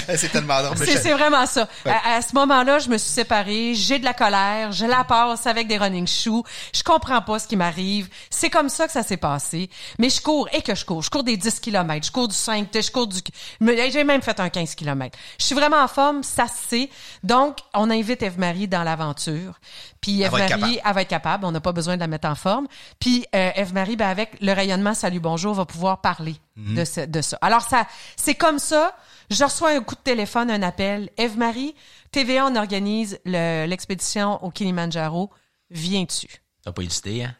[0.16, 0.76] c'est tellement drôle.
[0.76, 1.68] C'est vraiment ça.
[1.86, 3.74] À, ce moment-là, je me suis séparée.
[3.76, 4.72] J'ai de la colère.
[4.72, 6.42] Je la passe avec des running shoes.
[6.74, 8.08] Je comprends pas ce qui m'arrive.
[8.28, 9.70] C'est comme ça que ça s'est passé.
[10.00, 11.04] Mais je cours et que je cours.
[11.04, 12.04] Je cours des 10 km.
[12.04, 13.20] Je cours du 5, je cours du,
[13.60, 15.16] j'ai même fait un 15 km.
[15.38, 16.24] Je suis vraiment en forme.
[16.24, 16.90] Ça c'est.
[17.22, 19.60] Donc, on invite Eve-Marie dans l'aventure.
[20.00, 21.44] Puis Eve-Marie, elle va être capable.
[21.44, 22.66] On n'a pas besoin de la mettre en forme.
[22.98, 26.74] Puis euh, Eve-Marie, ben, avec le rayonnement Salut Bonjour, va pouvoir parler mhm.
[26.74, 27.38] de, de ça.
[27.40, 27.86] Alors, ça,
[28.16, 28.96] c'est comme ça.
[29.30, 31.10] Je reçois un coup de téléphone, un appel.
[31.16, 31.74] Eve-Marie,
[32.10, 35.30] TVA, on organise l'expédition au Kilimanjaro.
[35.70, 36.28] Viens-tu?
[36.62, 37.34] T'as pas hésité, hein?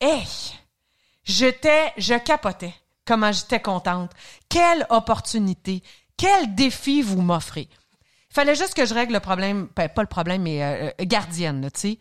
[0.00, 0.26] Hey!
[1.24, 2.74] J'étais, je capotais.
[3.04, 4.12] Comment j'étais contente.
[4.48, 5.82] Quelle opportunité.
[6.16, 7.68] Quel défi vous m'offrez
[8.34, 11.70] fallait juste que je règle le problème, ben, pas le problème, mais euh, euh, gardienne,
[11.72, 11.98] tu sais.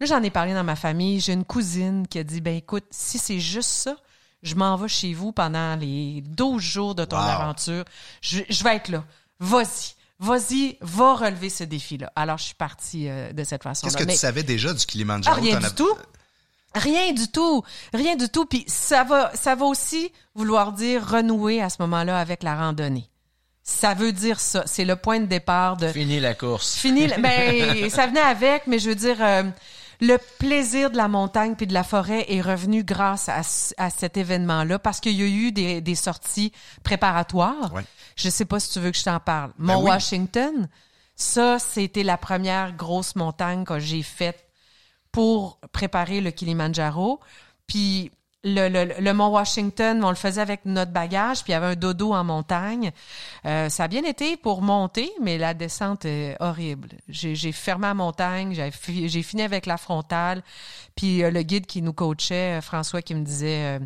[0.00, 1.20] Là, j'en ai parlé dans ma famille.
[1.20, 3.96] J'ai une cousine qui a dit, ben écoute, si c'est juste ça,
[4.42, 7.84] je m'en vais chez vous pendant les 12 jours de ton aventure.
[8.20, 9.04] Je, vais être là.
[9.40, 9.94] Vas-y.
[10.18, 12.10] Vas-y, va relever ce défi-là.
[12.16, 13.92] Alors, je suis partie euh, de cette façon-là.
[13.92, 15.36] Qu'est-ce que tu savais déjà du Kilimanjaro?
[15.36, 15.94] Ah, rien du tout.
[16.74, 17.62] Rien du tout.
[17.92, 18.46] Rien du tout.
[18.46, 23.10] Puis ça va, ça va aussi vouloir dire renouer à ce moment-là avec la randonnée.
[23.68, 24.62] Ça veut dire ça.
[24.66, 25.88] C'est le point de départ de.
[25.88, 26.76] Fini la course.
[26.76, 27.08] Fini.
[27.18, 29.42] ben, ça venait avec, mais je veux dire, euh,
[30.00, 33.40] le plaisir de la montagne puis de la forêt est revenu grâce à,
[33.76, 36.52] à cet événement-là parce qu'il y a eu des, des sorties
[36.84, 37.74] préparatoires.
[37.74, 37.84] Ouais.
[38.14, 39.50] Je sais pas si tu veux que je t'en parle.
[39.58, 40.68] Ben Mont Washington,
[41.16, 44.44] ça, c'était la première grosse montagne que j'ai faite
[45.10, 47.18] pour préparer le Kilimanjaro.
[47.66, 48.12] Puis
[48.44, 52.12] le, Mont Washington, on le faisait avec notre bagage, puis il y avait un dodo
[52.12, 52.92] en montagne.
[53.44, 56.90] Euh, ça a bien été pour monter, mais la descente est horrible.
[57.08, 60.42] J'ai fermé la montagne, j'ai fini avec la frontale,
[60.94, 63.80] puis euh, le guide qui nous coachait, euh, François, qui me disait,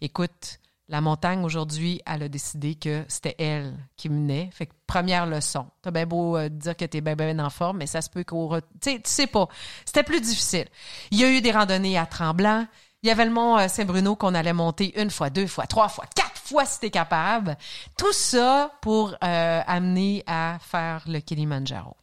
[0.00, 4.50] écoute, la montagne aujourd'hui, elle a décidé que c'était elle qui menait.
[4.52, 5.66] Fait que première leçon.
[5.80, 8.54] T'as bien beau dire que t'es bien bien en forme, mais ça se peut qu'au...
[8.82, 9.48] Tu sais pas.
[9.86, 10.66] C'était plus difficile.
[11.10, 12.66] Il y a eu des randonnées à Tremblant.
[13.04, 15.90] Il y avait le mont euh, Saint-Bruno qu'on allait monter une fois, deux fois, trois
[15.90, 17.54] fois, quatre fois si t'es capable.
[17.98, 21.98] Tout ça pour euh, amener à faire le Kilimanjaro.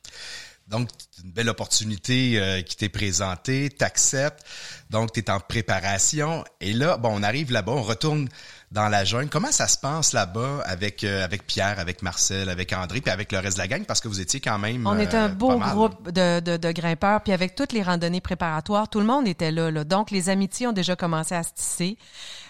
[0.68, 0.90] Donc,
[1.24, 4.46] une belle opportunité euh, qui t'est présentée, t'acceptes.
[4.92, 6.44] Donc, tu es en préparation.
[6.60, 8.30] Et là, bon, on arrive là-bas, on retourne
[8.72, 9.30] dans la jungle.
[9.30, 13.32] Comment ça se passe là-bas avec euh, avec Pierre, avec Marcel, avec André, puis avec
[13.32, 14.88] le reste de la gang, parce que vous étiez quand même.
[14.88, 18.22] On était un euh, beau groupe de, de, de, grimpeurs, puis avec toutes les randonnées
[18.22, 19.84] préparatoires, tout le monde était là, là.
[19.84, 21.98] Donc les amitiés ont déjà commencé à se tisser.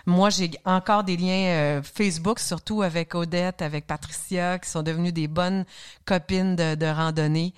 [0.05, 5.11] Moi, j'ai encore des liens euh, Facebook, surtout avec Odette, avec Patricia, qui sont devenues
[5.11, 5.65] des bonnes
[6.05, 7.53] copines de, de randonnée.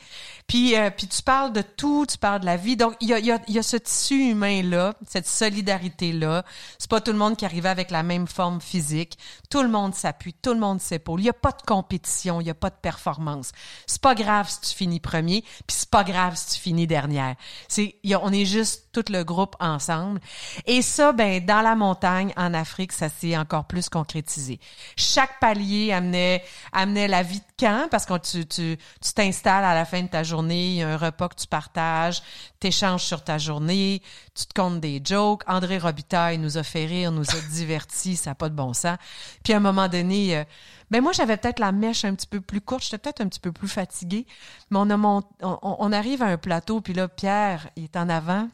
[0.47, 2.75] Puis, euh, puis tu parles de tout, tu parles de la vie.
[2.75, 6.43] Donc, il y a, y, a, y a ce tissu humain-là, cette solidarité-là.
[6.77, 9.17] C'est pas tout le monde qui arrivait avec la même forme physique.
[9.49, 11.19] Tout le monde s'appuie, tout le monde s'épaule.
[11.19, 13.51] Il n'y a pas de compétition, il n'y a pas de performance.
[13.87, 17.35] C'est pas grave si tu finis premier, puis c'est pas grave si tu finis dernière.
[17.67, 20.19] C'est, on est juste tout le groupe ensemble.
[20.65, 24.59] Et ça, ben, dans la montagne, en Afrique, ça s'est encore plus concrétisé.
[24.95, 29.73] Chaque palier amenait, amenait la vie de camp parce que tu, tu, tu t'installes à
[29.73, 32.21] la fin de ta journée, il y a un repas que tu partages,
[32.59, 34.01] t'échanges sur ta journée,
[34.35, 35.43] tu te comptes des jokes.
[35.47, 38.97] André Robitaille nous a fait rire, nous a divertis, ça n'a pas de bon sens.
[39.43, 40.43] Puis à un moment donné, euh,
[40.91, 43.39] ben moi j'avais peut-être la mèche un petit peu plus courte, j'étais peut-être un petit
[43.39, 44.25] peu plus fatiguée,
[44.69, 48.49] mais on, a on, arrive à un plateau, puis là Pierre, il est en avant,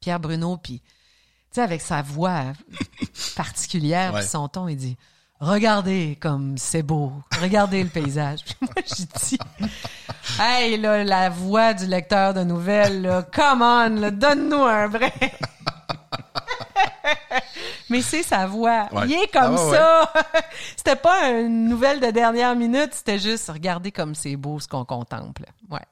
[0.00, 0.82] Pierre Bruno, puis
[1.52, 2.44] sais avec sa voix
[3.36, 4.96] particulière, son ton, il dit
[5.42, 8.44] regardez comme c'est beau, regardez le paysage.
[8.44, 9.38] Puis moi, j'ai dit,
[10.40, 15.12] hey, là, la voix du lecteur de nouvelles, là, come on, donne-nous un vrai.
[17.90, 18.88] Mais c'est sa voix.
[19.04, 20.12] Il est comme ah ça.
[20.76, 24.84] c'était pas une nouvelle de dernière minute, c'était juste regardez comme c'est beau ce qu'on
[24.84, 25.44] contemple.
[25.68, 25.84] Ouais.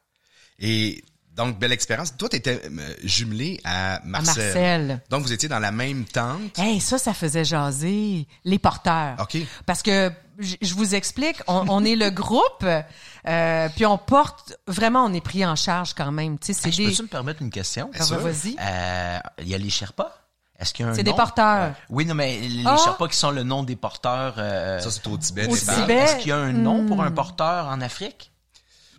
[0.58, 1.04] Et
[1.40, 2.14] donc, belle expérience.
[2.18, 4.44] Toi, tu étais euh, jumelé à Marcel.
[4.44, 5.02] Marcel.
[5.08, 6.58] Donc, vous étiez dans la même tente.
[6.58, 9.16] Hey, ça, ça faisait jaser les porteurs.
[9.18, 9.38] OK.
[9.64, 15.14] Parce que, je vous explique, on, est le groupe, euh, puis on porte, vraiment, on
[15.14, 16.38] est pris en charge quand même.
[16.38, 17.90] Tu sais, c'est peux-tu me permettre une question?
[17.98, 18.56] Vas-y.
[18.60, 20.14] Euh, il y a les Sherpas?
[20.58, 21.72] Est-ce qu'il y a un C'est des porteurs.
[21.88, 22.76] Oui, non, mais les ah!
[22.76, 24.34] Sherpas qui sont le nom des porteurs.
[24.34, 25.46] ça, c'est au Tibet.
[25.46, 25.94] Au Tibet.
[25.94, 27.14] Est-ce qu'il y a un nom pour un hmm.
[27.14, 28.30] porteur en Afrique?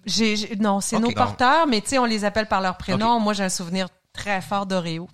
[0.06, 3.20] J'ai, non, c'est nos porteurs, mais tu sais, on les appelle par leur prénom.
[3.20, 5.08] Moi, j'ai un souvenir très fort d'Oreo.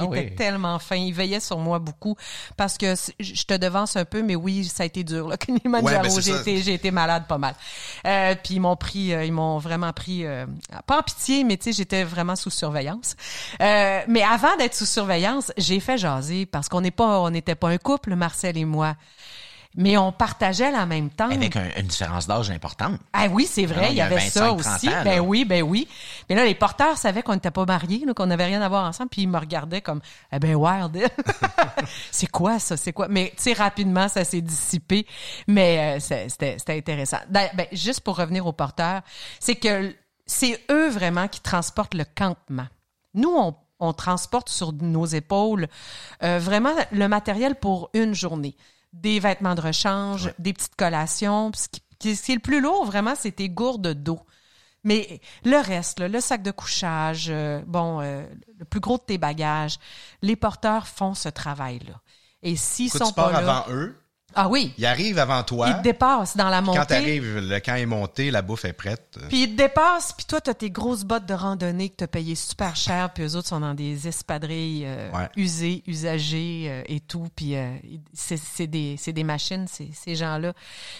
[0.00, 0.96] Il ah était tellement fin.
[0.96, 2.16] Il veillait sur moi beaucoup
[2.56, 5.28] parce que je te devance un peu, mais oui, ça a été dur.
[5.28, 7.54] Là, Kilimanjaro, ben, j'ai été, j'ai été malade pas mal.
[8.06, 10.46] Euh, puis ils m'ont pris, euh, ils m'ont vraiment pris, euh,
[10.86, 13.16] pas en pitié, mais tu sais, j'étais vraiment sous surveillance.
[13.60, 17.54] Euh, mais avant d'être sous surveillance, j'ai fait jaser parce qu'on n'est pas, on n'était
[17.54, 18.94] pas un couple, Marcel et moi
[19.76, 21.30] mais on partageait la même temps.
[21.30, 22.98] Avec une différence d'âge importante.
[23.12, 24.88] Ah oui, c'est vrai, il y avait ça aussi.
[25.04, 25.86] ben oui, ben oui.
[26.28, 29.10] Mais là, les porteurs savaient qu'on n'était pas mariés, qu'on n'avait rien à voir ensemble,
[29.10, 30.00] puis ils me regardaient comme,
[30.32, 30.98] eh ben wild.
[32.10, 33.08] c'est quoi ça, c'est quoi?
[33.08, 35.06] Mais tu sais, rapidement, ça s'est dissipé,
[35.46, 37.18] mais euh, c'était intéressant.
[37.30, 39.02] Ben, juste pour revenir aux porteurs,
[39.38, 39.94] c'est que
[40.26, 42.66] c'est eux vraiment qui transportent le campement.
[43.14, 45.68] Nous, on, on transporte sur nos épaules
[46.22, 48.56] euh, vraiment le matériel pour une journée
[48.92, 51.50] des vêtements de rechange, des petites collations.
[51.54, 54.20] Ce qui, est le plus lourd, vraiment, c'est tes gourdes d'eau.
[54.84, 58.24] Mais le reste, le sac de couchage, euh, bon, euh,
[58.58, 59.78] le plus gros de tes bagages,
[60.22, 62.00] les porteurs font ce travail-là.
[62.42, 63.96] Et s'ils sont pas là, avant eux,
[64.40, 64.72] ah oui.
[64.78, 65.68] Il arrive avant toi.
[65.68, 66.78] Il te dépasse dans la montée.
[66.78, 69.18] Quand t'arrives, le camp est monté, la bouffe est prête.
[69.28, 72.36] Puis il te dépasse, puis toi, t'as tes grosses bottes de randonnée que t'as payées
[72.36, 77.26] super cher, puis eux autres sont dans des espadrilles euh, usées, usagées euh, et tout,
[77.34, 77.68] puis euh,
[78.14, 80.52] c'est des, des machines, ces gens-là.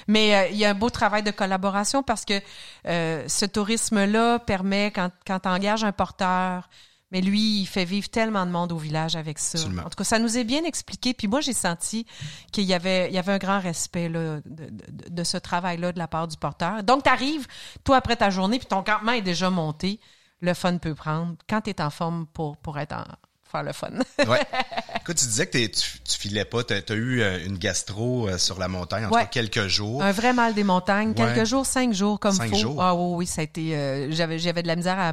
[0.09, 2.41] Mais il y a un beau travail de collaboration parce que
[2.85, 6.69] ce tourisme-là permet, quand, quand t'engages un porteur,
[7.11, 9.59] mais lui, il fait vivre tellement de monde au village avec ça.
[9.59, 11.15] En tout cas, ça nous est bien expliqué.
[11.15, 12.07] Puis moi, j'ai senti
[12.53, 15.93] qu'il y avait, il y avait un grand respect là, de, de, de ce travail-là
[15.93, 16.83] de la part du porteur.
[16.83, 17.47] Donc, tu arrives,
[17.85, 20.01] toi, après ta journée, puis ton campement est déjà monté.
[20.41, 23.05] Le fun peut prendre quand tu es en forme pour, pour être en,
[23.51, 23.91] faire le fun.
[24.19, 24.41] ouais.
[25.01, 28.39] Écoute, tu disais que tu, tu filais pas, tu as, eu euh, une gastro euh,
[28.39, 30.03] sur la montagne en quelques jours.
[30.03, 32.83] Un vrai mal des montagnes, quelques jours, cinq jours comme cinq Jours.
[32.83, 35.13] Ah oui, oui, ça a été, euh, j'avais j'avais de la misère à,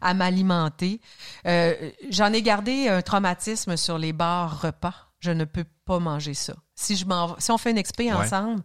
[0.00, 1.00] à m'alimenter.
[1.44, 4.94] J'en ai gardé un traumatisme sur les bars repas.
[5.18, 6.54] Je ne peux pas manger ça.
[6.74, 7.04] Si je
[7.38, 8.62] si on fait une expé ensemble,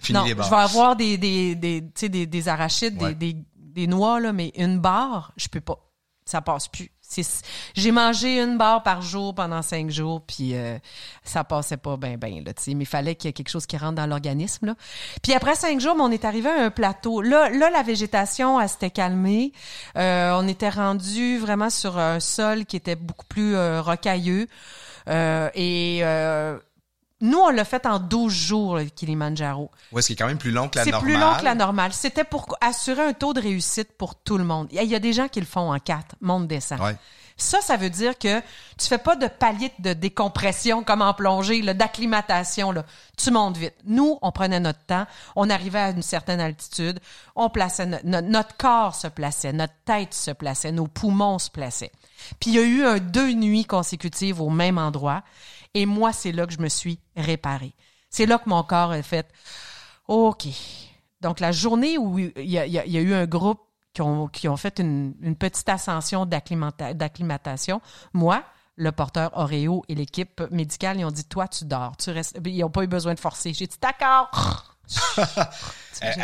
[0.00, 0.18] Fini.
[0.18, 4.32] non, je vais avoir des des des, des, des arachides, des, des, des noix là,
[4.32, 5.78] mais une barre, je peux pas.
[6.24, 6.90] Ça passe plus.
[7.74, 10.78] J'ai mangé une barre par jour pendant cinq jours, puis euh,
[11.24, 13.76] ça passait pas bien, bien, là, mais il fallait qu'il y ait quelque chose qui
[13.76, 14.74] rentre dans l'organisme, là.
[15.22, 17.22] Puis après cinq jours, on est arrivé à un plateau.
[17.22, 19.52] Là, là la végétation, elle s'était calmée.
[19.96, 24.48] Euh, on était rendu vraiment sur un sol qui était beaucoup plus euh, rocailleux.
[25.08, 26.02] et
[27.20, 29.70] nous, on l'a fait en 12 jours, le Kilimanjaro.
[29.92, 31.00] Oui, ce qui est quand même plus long que la normale.
[31.00, 31.92] C'est plus long que la normale.
[31.92, 34.68] C'était pour assurer un taux de réussite pour tout le monde.
[34.70, 36.80] Il y a des gens qui le font en quatre, monte descend.
[36.80, 36.96] Ouais.
[37.38, 38.40] Ça, ça veut dire que
[38.78, 42.72] tu fais pas de palier de décompression comme en plongée, d'acclimatation.
[42.72, 42.84] Là.
[43.18, 43.74] Tu montes vite.
[43.84, 45.06] Nous, on prenait notre temps.
[45.36, 46.98] On arrivait à une certaine altitude.
[47.34, 51.92] On plaçait notre corps se plaçait, notre tête se plaçait, nos poumons se plaçaient.
[52.40, 55.22] Puis il y a eu un deux nuits consécutives au même endroit.
[55.76, 57.74] Et moi, c'est là que je me suis réparée.
[58.08, 59.30] C'est là que mon corps a fait
[60.08, 60.46] OK.
[61.20, 63.60] Donc, la journée où il y a, eu un groupe
[63.92, 67.82] qui ont, qui ont fait une, petite ascension d'acclimatation,
[68.14, 68.42] moi,
[68.76, 72.38] le porteur Oreo et l'équipe médicale, ils ont dit Toi, tu dors, tu restes.
[72.46, 73.52] Ils n'ont pas eu besoin de forcer.
[73.52, 74.76] J'ai dit D'accord.
[76.02, 76.22] Euh,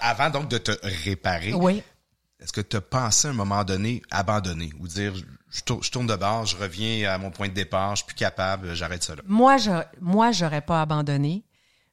[0.00, 0.70] avant donc de te
[1.04, 1.82] réparer, oui.
[2.38, 5.12] est-ce que tu as pensé à un moment donné abandonner ou dire
[5.50, 8.74] je, tourne de bord, je reviens à mon point de départ, je suis plus capable,
[8.74, 9.22] j'arrête ça là?
[9.26, 9.70] Moi, je,
[10.00, 11.44] moi, j'aurais pas abandonné.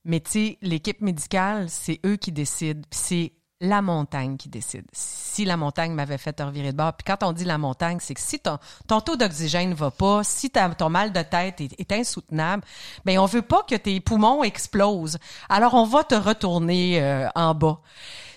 [0.04, 2.82] Mais tu sais, l'équipe médicale, c'est eux qui décident.
[2.92, 4.86] C'est la montagne qui décide.
[4.92, 7.98] Si la montagne m'avait fait te revirer de bord, puis quand on dit la montagne,
[8.02, 8.60] c'est que si ton,
[9.02, 12.64] taux d'oxygène va pas, si ton mal de tête est, insoutenable,
[13.06, 15.18] ben on veut pas que tes poumons explosent.
[15.50, 17.80] Alors on va te retourner euh, en bas.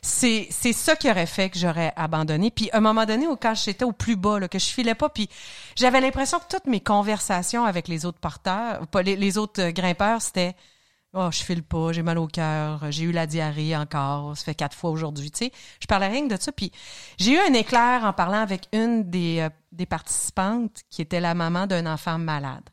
[0.09, 2.51] C'est ça qui aurait fait que j'aurais abandonné.
[2.51, 5.09] Puis à un moment donné, quand j'étais au plus bas, là, que je filais pas,
[5.09, 5.29] puis
[5.77, 10.23] j'avais l'impression que toutes mes conversations avec les autres porteurs, les, les autres euh, grimpeurs,
[10.23, 10.57] c'était
[11.15, 14.55] Oh, je file pas, j'ai mal au cœur, j'ai eu la diarrhée encore, ça fait
[14.55, 15.53] quatre fois aujourd'hui, tu sais.
[15.81, 16.53] Je parlais rien de ça.
[16.53, 16.71] Puis
[17.17, 21.35] j'ai eu un éclair en parlant avec une des, euh, des participantes qui était la
[21.35, 22.69] maman d'un enfant malade.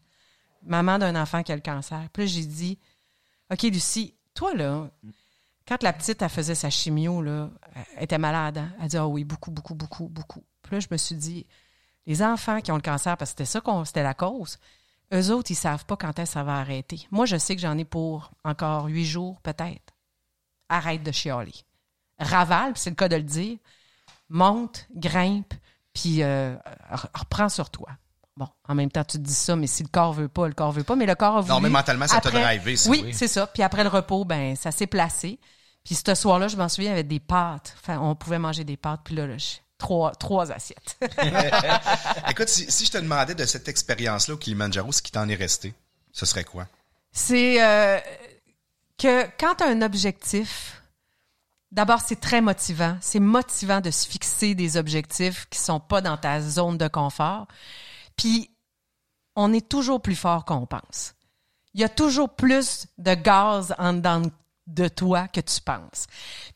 [0.63, 2.01] Maman d'un enfant qui a le cancer.
[2.11, 2.77] Puis j'ai dit,
[3.53, 4.89] OK, Lucie, toi, là,
[5.67, 7.49] quand la petite, elle faisait sa chimio, là,
[7.97, 8.57] elle était malade.
[8.59, 8.71] Hein?
[8.81, 10.43] Elle dit, ah oui, beaucoup, beaucoup, beaucoup, beaucoup.
[10.61, 11.45] Puis là, je me suis dit,
[12.05, 14.57] les enfants qui ont le cancer, parce que c'était ça, c'était la cause,
[15.13, 17.07] eux autres, ils savent pas quand est-ce ça va arrêter.
[17.11, 19.93] Moi, je sais que j'en ai pour encore huit jours, peut-être.
[20.69, 21.53] Arrête de chialer.
[22.19, 23.57] Ravale, c'est le cas de le dire.
[24.29, 25.53] Monte, grimpe,
[25.93, 26.55] puis euh,
[27.13, 27.89] reprends sur toi.
[28.37, 30.53] Bon, en même temps, tu te dis ça, mais si le corps veut pas, le
[30.53, 31.53] corps veut pas, mais le corps a voulu.
[31.53, 33.13] Non, mais mentalement, ça t'a drivé, Oui, oui.
[33.13, 33.47] c'est ça.
[33.47, 35.39] Puis après le repos, ben ça s'est placé.
[35.85, 37.75] Puis ce soir-là, je m'en souviens, il y avait des pâtes.
[37.79, 39.01] Enfin, on pouvait manger des pâtes.
[39.05, 40.97] Puis là, là je, trois, trois assiettes.
[42.29, 45.73] Écoute, si, je te demandais de cette expérience-là au Kilimanjaro, ce qui t'en est resté,
[46.11, 46.67] ce serait quoi?
[47.13, 47.99] C'est euh,
[48.97, 50.81] que quand tu as un objectif,
[51.71, 52.97] d'abord, c'est très motivant.
[52.99, 57.47] C'est motivant de se fixer des objectifs qui sont pas dans ta zone de confort.
[58.15, 58.51] Puis,
[59.35, 61.13] on est toujours plus fort qu'on pense.
[61.73, 64.21] Il y a toujours plus de gaz en dedans
[64.67, 66.07] de toi que tu penses.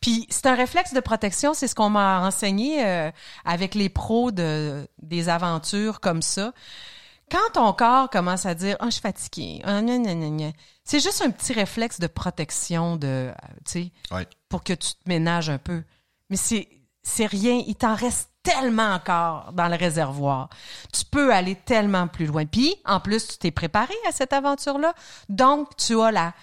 [0.01, 3.11] Puis c'est un réflexe de protection, c'est ce qu'on m'a enseigné euh,
[3.45, 6.53] avec les pros de des aventures comme ça.
[7.29, 10.51] Quand ton corps commence à dire "Oh, je suis fatigué." Oh,
[10.83, 13.33] c'est juste un petit réflexe de protection de euh,
[13.65, 15.83] tu sais pour que tu te ménages un peu.
[16.31, 16.67] Mais c'est
[17.09, 20.49] c'est rien, il t'en reste tellement encore dans le réservoir.
[20.93, 22.45] Tu peux aller tellement plus loin.
[22.45, 24.93] Puis, en plus, tu t'es préparé à cette aventure-là.
[25.27, 26.33] Donc, tu as la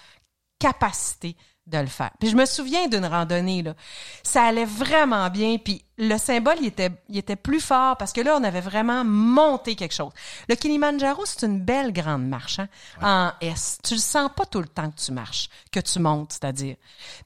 [0.59, 1.37] capacité
[1.67, 2.11] de le faire.
[2.21, 3.75] Puis je me souviens d'une randonnée là,
[4.23, 8.21] ça allait vraiment bien puis le symbole il était il était plus fort parce que
[8.21, 10.12] là on avait vraiment monté quelque chose.
[10.49, 12.69] Le Kilimanjaro c'est une belle grande marche hein,
[13.03, 13.79] en S.
[13.83, 16.77] Tu le sens pas tout le temps que tu marches, que tu montes, c'est-à-dire.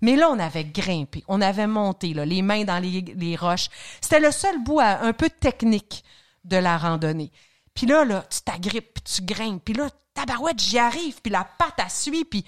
[0.00, 3.68] Mais là on avait grimpé, on avait monté là, les mains dans les, les roches.
[4.00, 6.04] C'était le seul bout un peu technique
[6.44, 7.30] de la randonnée.
[7.74, 11.44] Puis là là, tu t'agrippes, puis tu grimpes, puis là tabarouette, j'y arrive, puis la
[11.44, 12.44] patte à suit, puis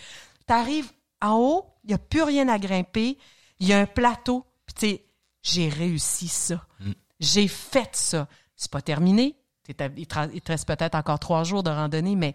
[0.46, 0.90] t'arrives
[1.20, 3.18] en haut, il n'y a plus rien à grimper.
[3.58, 4.46] Il y a un plateau.
[4.66, 5.04] Puis tu sais,
[5.42, 6.66] j'ai réussi ça.
[6.80, 6.92] Mm.
[7.20, 8.28] J'ai fait ça.
[8.56, 9.36] C'est pas terminé.
[9.68, 12.34] Il te reste peut-être encore trois jours de randonnée, mais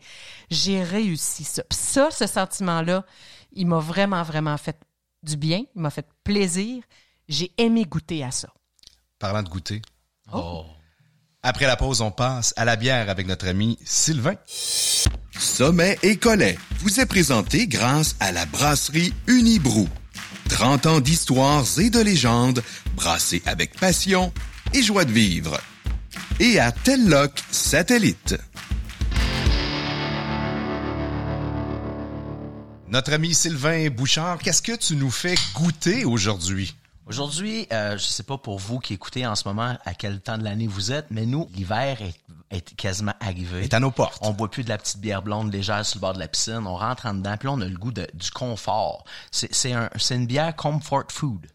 [0.49, 1.63] j'ai réussi ça.
[1.63, 3.05] Puis ça, ce sentiment-là,
[3.51, 4.79] il m'a vraiment, vraiment fait
[5.23, 5.63] du bien.
[5.75, 6.83] Il m'a fait plaisir.
[7.27, 8.49] J'ai aimé goûter à ça.
[9.19, 9.81] Parlant de goûter.
[10.31, 10.65] Oh.
[11.43, 14.35] Après la pause, on passe à la bière avec notre ami Sylvain.
[15.39, 19.87] Sommet et Collet vous est présenté grâce à la brasserie Unibrou.
[20.49, 22.63] 30 ans d'histoires et de légendes
[22.95, 24.33] brassées avec passion
[24.73, 25.59] et joie de vivre.
[26.39, 28.35] Et à Telloc Satellite.
[32.89, 36.75] Notre ami Sylvain Bouchard, qu'est-ce que tu nous fais goûter aujourd'hui?
[37.05, 40.37] Aujourd'hui, euh, je sais pas pour vous qui écoutez en ce moment à quel temps
[40.37, 42.15] de l'année vous êtes, mais nous, l'hiver est,
[42.51, 43.63] est, quasiment arrivé.
[43.63, 44.19] Est à nos portes.
[44.21, 46.63] On boit plus de la petite bière blonde légère sur le bord de la piscine.
[46.65, 49.05] On rentre en dedans, puis là, on a le goût de, du confort.
[49.31, 51.47] C'est, c'est, un, c'est une bière comfort food.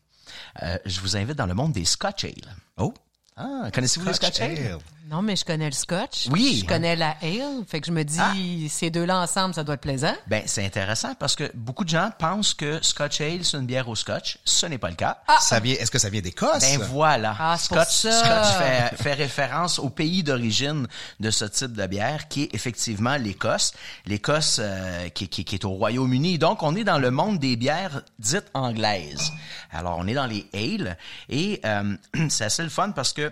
[0.62, 2.56] Euh, je vous invite dans le monde des Scotch Ale.
[2.76, 2.94] Oh.
[3.36, 4.78] Ah, connaissez-vous le Scotch Ale?
[5.12, 6.28] Non, mais je connais le scotch.
[6.30, 6.60] Oui.
[6.62, 7.64] Je connais la ale.
[7.68, 8.32] Fait que je me dis, ah.
[8.70, 10.14] ces deux-là ensemble, ça doit être plaisant.
[10.26, 13.90] Ben, c'est intéressant parce que beaucoup de gens pensent que scotch ale, c'est une bière
[13.90, 14.38] au scotch.
[14.46, 15.18] Ce n'est pas le cas.
[15.28, 15.36] Ah.
[15.38, 16.60] Ça vient, est-ce que ça vient d'Écosse?
[16.62, 17.36] Ben, voilà.
[17.38, 18.10] Ah, scotch, ça.
[18.10, 20.88] scotch fait, fait référence au pays d'origine
[21.20, 23.74] de ce type de bière qui est effectivement l'Écosse.
[24.06, 26.38] L'Écosse, euh, qui, qui, qui, est au Royaume-Uni.
[26.38, 29.30] Donc, on est dans le monde des bières dites anglaises.
[29.72, 30.96] Alors, on est dans les ale
[31.28, 31.96] et euh,
[32.30, 33.30] c'est assez le fun parce que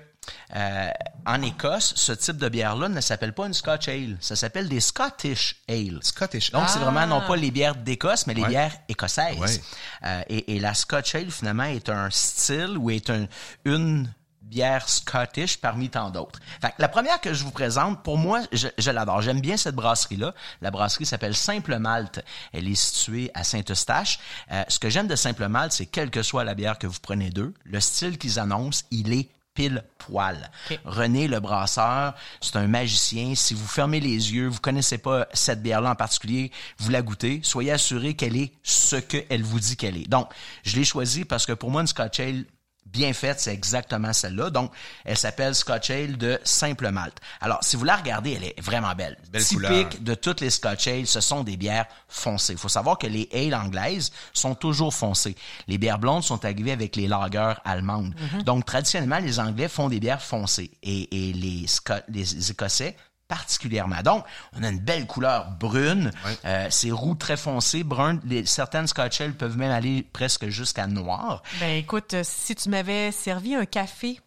[0.56, 0.90] euh,
[1.26, 4.16] en Écosse, ce type de bière-là ne s'appelle pas une Scotch Ale.
[4.20, 5.98] Ça s'appelle des Scottish Ale.
[6.02, 6.50] Scottish.
[6.50, 9.60] Donc, c'est vraiment non pas les bières d'Écosse, mais les bières écossaises.
[10.04, 13.26] Euh, et, la Scotch Ale, finalement, est un style ou est un,
[13.64, 14.12] une
[14.42, 16.40] bière Scottish parmi tant d'autres.
[16.78, 19.22] la première que je vous présente, pour moi, je, l'adore.
[19.22, 20.34] J'aime bien cette brasserie-là.
[20.60, 22.24] La brasserie s'appelle Simple Malte.
[22.52, 24.18] Elle est située à Saint-Eustache.
[24.50, 26.98] Euh, ce que j'aime de Simple Malte, c'est quelle que soit la bière que vous
[27.00, 30.50] prenez d'eux, le style qu'ils annoncent, il est pile poil.
[30.84, 33.34] René le brasseur, c'est un magicien.
[33.34, 37.40] Si vous fermez les yeux, vous connaissez pas cette bière-là en particulier, vous la goûtez,
[37.42, 40.08] soyez assuré qu'elle est ce qu'elle vous dit qu'elle est.
[40.08, 40.30] Donc,
[40.62, 42.44] je l'ai choisi parce que pour moi, une Scotch Ale,
[42.92, 44.50] bien faite, c'est exactement celle-là.
[44.50, 44.72] Donc,
[45.04, 47.18] elle s'appelle Scotch Ale de Simple Malte.
[47.40, 49.16] Alors, si vous la regardez, elle est vraiment belle.
[49.30, 52.54] belle Typique de toutes les Scotch Ale, ce sont des bières foncées.
[52.54, 55.36] Il faut savoir que les ale anglaises sont toujours foncées.
[55.68, 58.14] Les bières blondes sont arrivées avec les lagers allemandes.
[58.14, 58.44] Mm-hmm.
[58.44, 61.66] Donc, traditionnellement, les Anglais font des bières foncées et, et les,
[62.08, 62.96] les Écossais
[63.30, 64.02] particulièrement.
[64.02, 64.24] Donc,
[64.58, 66.10] on a une belle couleur brune,
[66.44, 68.18] euh, c'est roux très foncé, brun.
[68.26, 71.42] Les, certaines Scotch peuvent même aller presque jusqu'à noir.
[71.60, 74.20] Ben écoute, euh, si tu m'avais servi un café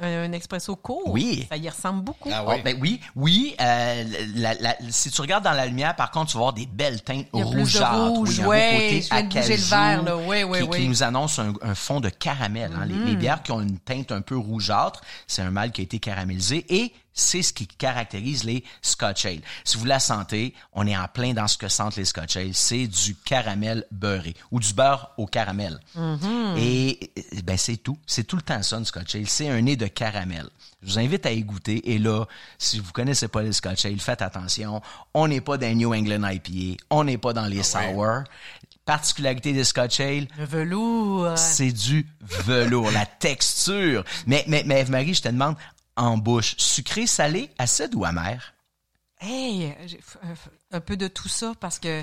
[0.00, 1.06] un, expresso court.
[1.06, 1.46] Oui.
[1.48, 2.28] Ça y ressemble beaucoup.
[2.32, 2.56] Ah oui.
[2.58, 3.54] Oh, ben oui, oui.
[3.60, 6.66] Euh, la, la, si tu regardes dans la lumière, par contre, tu vas voir des
[6.66, 8.08] belles teintes rougeâtres.
[8.08, 10.16] Rouge, oui, ouais, un côté le vert, là.
[10.16, 12.72] Oui, oui, qui, qui, nous annonce un, un, fond de caramel.
[12.74, 12.86] Hein.
[12.86, 13.18] Les, les, mm.
[13.18, 16.66] bières qui ont une teinte un peu rougeâtre, c'est un mal qui a été caramélisé.
[16.68, 19.40] Et c'est ce qui caractérise les Scotch Ale.
[19.64, 22.54] Si vous la sentez, on est en plein dans ce que sentent les Scotch Ale.
[22.54, 25.78] C'est du caramel beurré ou du beurre au caramel.
[25.96, 26.58] Mm-hmm.
[26.58, 27.10] Et
[27.44, 27.96] ben c'est tout.
[28.06, 29.28] C'est tout le temps ça, une Scotch Ale.
[29.28, 30.48] C'est un nez de caramel.
[30.82, 31.92] Je vous invite à y goûter.
[31.92, 32.26] Et là,
[32.58, 34.82] si vous connaissez pas les Scotch Ale, faites attention.
[35.14, 36.82] On n'est pas dans New England IPA.
[36.90, 38.24] On n'est pas dans les ah sour.
[38.84, 40.28] Particularité des Scotch Ale.
[40.36, 41.38] Le velours.
[41.38, 44.04] C'est du velours, la texture.
[44.26, 45.56] Mais, mais, mais Eve-Marie, je te demande,
[45.96, 48.54] en bouche, sucré, salé, acide ou amer?
[49.20, 49.74] Hey,
[50.70, 52.02] un peu de tout ça parce que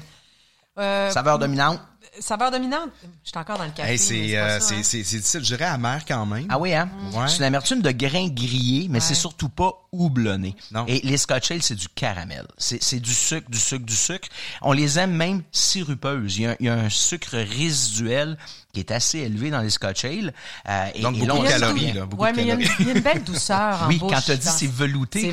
[0.79, 1.81] euh, saveur dominante?
[2.19, 2.89] Saveur dominante.
[3.23, 3.97] Je suis encore dans le café.
[3.97, 5.41] c'est euh, c'est c'est difficile.
[5.41, 6.47] Je dirais amer quand même.
[6.49, 6.89] Ah oui, hein?
[7.13, 7.27] Ouais.
[7.27, 10.55] C'est une amertume de grains grillés, mais c'est surtout pas houblonné.
[10.71, 10.85] Non.
[10.87, 12.47] Et les Scotch Ale, c'est du caramel.
[12.57, 14.29] C'est du sucre, du sucre, du sucre.
[14.61, 16.37] On les aime même sirupeuses.
[16.37, 18.37] Il y a, il y a un sucre résiduel
[18.73, 20.33] qui est assez élevé dans les Scotch Ale.
[20.67, 22.05] Euh, et, Donc, beaucoup de calories, là.
[22.05, 24.47] Beaucoup ouais, mais il y, a une, belle douceur en Oui, quand tu as dit
[24.47, 25.31] c'est velouté.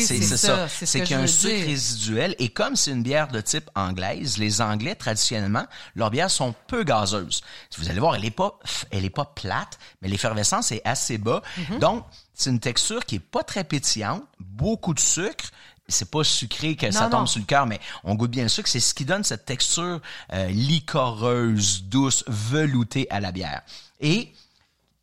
[0.00, 0.68] C'est ça.
[0.68, 2.34] C'est qu'il y a un sucre résiduel.
[2.38, 6.84] Et comme c'est une bière de type anglaise, les Anglais, traditionnellement, leurs bières sont peu
[6.84, 7.42] gazeuses.
[7.78, 8.58] Vous allez voir, elle est pas,
[8.90, 11.42] elle est pas plate, mais l'effervescence est assez bas.
[11.58, 11.78] Mm-hmm.
[11.78, 15.50] Donc, c'est une texture qui est pas très pétillante, beaucoup de sucre,
[15.90, 18.68] c'est pas sucré que ça tombe sur le cœur, mais on goûte bien le sucre.
[18.68, 20.00] C'est ce qui donne cette texture
[20.32, 23.62] euh, licoreuse, douce, veloutée à la bière.
[24.00, 24.32] Et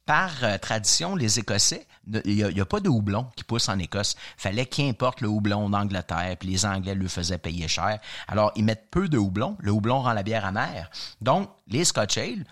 [0.06, 1.86] par euh, tradition, les Écossais,
[2.24, 4.16] il n'y a, pas de houblon qui pousse en Écosse.
[4.38, 8.00] Fallait qu'importe le houblon d'Angleterre, puis les Anglais le faisaient payer cher.
[8.28, 9.58] Alors, ils mettent peu de houblon.
[9.60, 10.90] Le houblon rend la bière amère.
[11.20, 12.46] Donc, les Scotch Ale,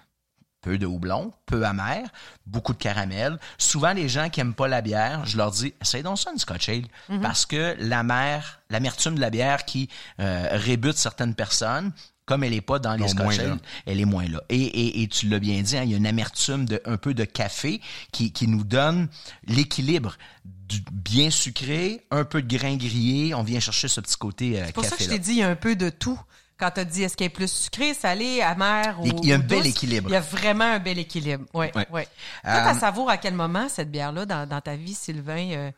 [0.66, 2.10] peu de houblon, peu amer,
[2.48, 3.38] beaucoup de caramel.
[3.60, 6.40] Souvent, les gens qui aiment pas la bière, je leur dis, essaye donc ça une
[6.40, 7.22] Scotch Ale, mhm.
[7.22, 9.90] parce que l'amer, l'amertume de la bière qui
[10.20, 11.92] euh, rébute certaines personnes,
[12.26, 14.42] comme elle est pas dans les Scotch Ale, elle est moins là.
[14.50, 17.14] Et, et, tu l'as bien dit, hein, il y a une amertume de un peu
[17.14, 17.80] de café
[18.12, 19.08] qui, qui nous donne
[19.48, 20.18] l'équilibre
[20.68, 24.62] du bien sucré, un peu de grain grillé, on vient chercher ce petit côté café.
[24.62, 26.20] Euh, c'est pour ça que je t'ai dit, il y a un peu de tout
[26.58, 29.36] quand tu as dit est-ce qu'elle est plus sucré, salé, amer ou Il y a
[29.36, 30.10] un bel équilibre.
[30.10, 31.46] Il y a vraiment un bel équilibre.
[31.54, 31.84] Oui, oui.
[31.92, 32.08] Ouais.
[32.44, 35.52] Toi, tu savoure à quel moment cette bière-là dans, dans, ta vie, Sylvain?
[35.52, 35.72] Euh,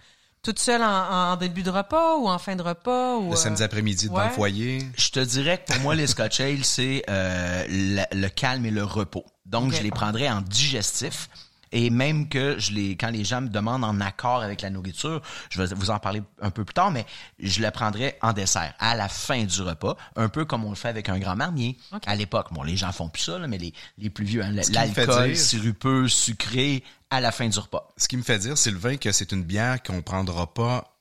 [0.43, 3.17] toute seule en, début de repas ou en fin de repas?
[3.17, 4.79] Ou, le samedi euh, après-midi dans le foyer?
[4.97, 8.83] Je te dirais que pour moi, les Scotch Ale, c'est euh, le, calme et le
[8.83, 9.25] repos.
[9.45, 11.29] Donc, je les prendrais en digestif.
[11.71, 15.21] Et même que je les, quand les gens me demandent en accord avec la nourriture,
[15.49, 17.05] je vais vous en parler un peu plus tard, mais
[17.39, 20.75] je le prendrai en dessert, à la fin du repas, un peu comme on le
[20.75, 22.47] fait avec un grand marnier à l'époque.
[22.51, 26.83] Bon, les gens font plus ça, mais les, les plus vieux, hein, l'alcool sirupeux, sucré,
[27.09, 27.87] à la fin du repas.
[27.97, 30.93] Ce qui me fait dire, Sylvain, que c'est une bière qu'on prendra pas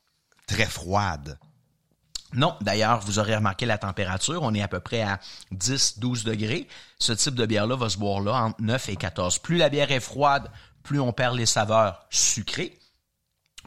[0.47, 1.37] très froide.
[2.33, 5.19] Non, d'ailleurs, vous aurez remarqué la température, on est à peu près à
[5.53, 6.67] 10-12 degrés.
[6.99, 9.39] Ce type de bière-là va se boire là entre 9 et 14.
[9.39, 10.51] Plus la bière est froide,
[10.83, 12.77] plus on perd les saveurs sucrées,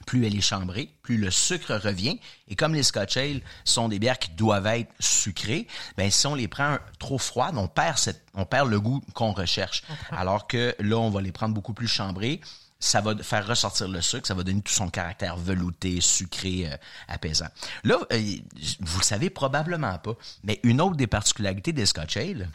[0.07, 2.19] plus elle est chambrée, plus le sucre revient.
[2.49, 6.35] Et comme les Scotch Ale sont des bières qui doivent être sucrées, ben si on
[6.35, 9.83] les prend trop froides, on perd cette, on perd le goût qu'on recherche.
[10.11, 12.41] Alors que là, on va les prendre beaucoup plus chambrées
[12.81, 16.77] ça va faire ressortir le sucre, ça va donner tout son caractère velouté, sucré, euh,
[17.09, 17.49] apaisant.
[17.85, 18.37] Là, euh,
[18.81, 22.49] vous le savez probablement pas, mais une autre des particularités des Scotch Ale,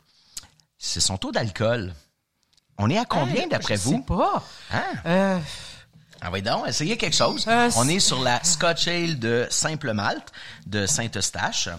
[0.78, 1.94] c'est son taux d'alcool.
[2.78, 3.92] On est à combien d'après vous?
[3.92, 4.44] Je sais pas.
[4.72, 4.84] Hein?
[5.06, 5.40] Euh...
[6.22, 7.46] Ah oui, donc, essayez quelque chose.
[7.48, 10.32] Euh, On est sur la Scotch Ale de Simple Malte
[10.66, 11.70] de Saint-Eustache.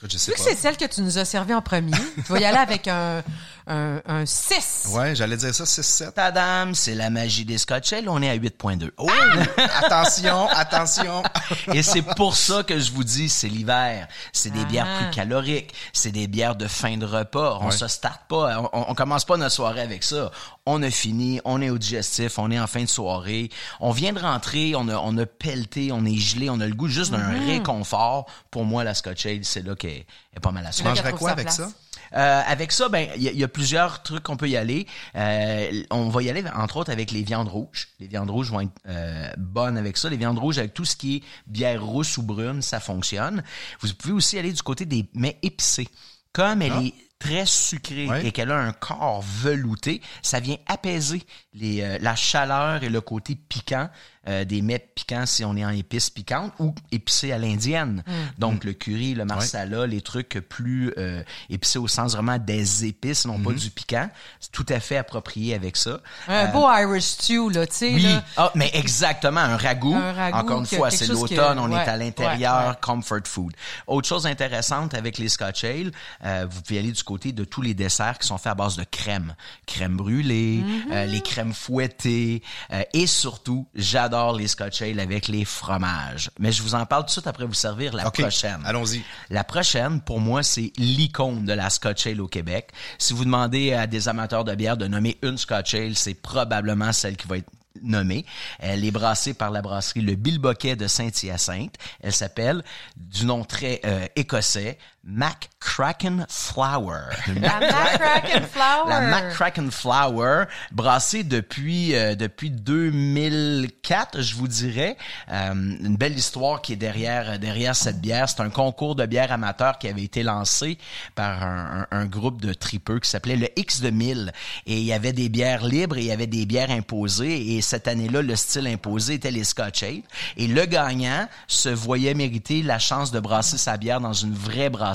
[0.00, 1.92] Écoute, je sais Vu que c'est celle que tu nous as servi en premier,
[2.24, 3.22] tu vas y aller avec un,
[3.66, 4.88] un, un 6.
[4.92, 6.12] Ouais, j'allais dire ça, 6-7.
[6.12, 8.08] Tadam, c'est la magie des Scotch Ale.
[8.08, 8.90] On est à 8.2.
[8.96, 9.06] Oh!
[9.84, 11.22] attention, attention.
[11.74, 14.08] Et c'est pour ça que je vous dis, c'est l'hiver.
[14.32, 15.02] C'est des bières Ah.
[15.04, 15.74] plus caloriques.
[15.92, 17.58] C'est des bières de fin de repas.
[17.60, 17.70] On Ouais.
[17.72, 18.58] se starte pas.
[18.72, 20.30] On, on commence pas notre soirée avec ça.
[20.72, 21.40] On a fini.
[21.44, 22.38] On est au digestif.
[22.38, 23.50] On est en fin de soirée.
[23.80, 24.74] On vient de rentrer.
[24.76, 25.90] On a, on a pelleté.
[25.92, 26.48] On est gelé.
[26.50, 27.46] On a le goût juste d'un Mm-hmm.
[27.48, 28.26] réconfort.
[28.50, 31.30] Pour moi, la Scotch Ale, c'est là qu'elle est pas mal à là mangerais quoi
[31.32, 31.68] avec ça?
[32.16, 34.56] Euh, avec ça, ben il y, a- il y a plusieurs trucs qu'on peut y
[34.56, 34.86] aller.
[35.14, 37.88] Euh, on va y aller entre autres avec les viandes rouges.
[38.00, 40.08] Les viandes rouges vont être euh, bonnes avec ça.
[40.08, 43.44] Les viandes rouges avec tout ce qui est bière rousse ou brune, ça fonctionne.
[43.80, 45.86] Vous pouvez aussi aller du côté des mets épicés.
[46.32, 48.26] Comme elle est très sucrée Ouais.
[48.26, 51.22] et qu'elle a un corps velouté, ça vient apaiser
[51.54, 53.88] les, euh, la chaleur et le côté piquant
[54.30, 58.02] euh, des mets piquants si on est en épices piquantes ou épicés à l'indienne.
[58.38, 63.26] Donc le curry, le marsala, les trucs plus euh, épicés au sens vraiment des épices,
[63.26, 64.08] non pas du piquant.
[64.40, 66.00] C'est tout à fait approprié avec ça.
[66.28, 67.90] Un beau Irish stew, là, tu sais.
[67.90, 68.24] Euh, Oui, là.
[68.36, 69.94] ah, mais exactement, un ragoût.
[69.94, 73.20] Un ragoût Encore une fois, c'est que- l'automne, on ouais, est à l'intérieur, ouais, comfort
[73.26, 73.52] food.
[73.86, 75.90] Autre chose intéressante avec les Scotch Ale,
[76.24, 78.76] euh, vous pouvez aller du côté de tous les desserts qui sont faits à base
[78.76, 79.34] de crème.
[79.66, 80.92] Crème brûlée, Mm-hmm.
[80.92, 86.30] euh, les crèmes fouettées, euh, et surtout, j'adore les Scotch Ale avec les fromages.
[86.38, 88.60] Mais je vous en parle tout de suite après vous servir la prochaine.
[88.64, 89.02] allons-y.
[89.30, 92.70] La prochaine, pour moi, c'est l'icône de la Scotch Ale au Québec.
[92.98, 96.92] Si vous demandez à des amateurs de bière de nommer une Scotch Ale, c'est probablement
[96.92, 97.50] celle qui va être
[97.82, 98.24] nommée.
[98.58, 101.76] Elle est brassée par la brasserie Le Bilboquet de Saint-Hyacinthe.
[102.00, 102.62] Elle s'appelle,
[102.96, 107.04] du nom très euh, écossais, McCracken Flower.
[107.40, 108.88] La McCracken Flower.
[108.88, 114.96] La McCracken Flower, brassée depuis euh, depuis 2004, je vous dirais.
[115.32, 118.28] Euh, une belle histoire qui est derrière derrière cette bière.
[118.28, 120.76] C'est un concours de bière amateur qui avait été lancé
[121.14, 124.32] par un, un- un groupe de tripeux qui s'appelait le X de 1000.
[124.66, 127.56] Et il y avait des bières libres et il y avait des bières imposées.
[127.56, 130.02] Et cette année-là, le style imposé était les Scotch Ale.
[130.36, 134.68] Et le gagnant se voyait mériter la chance de brasser sa bière dans une vraie
[134.68, 134.89] brasserie.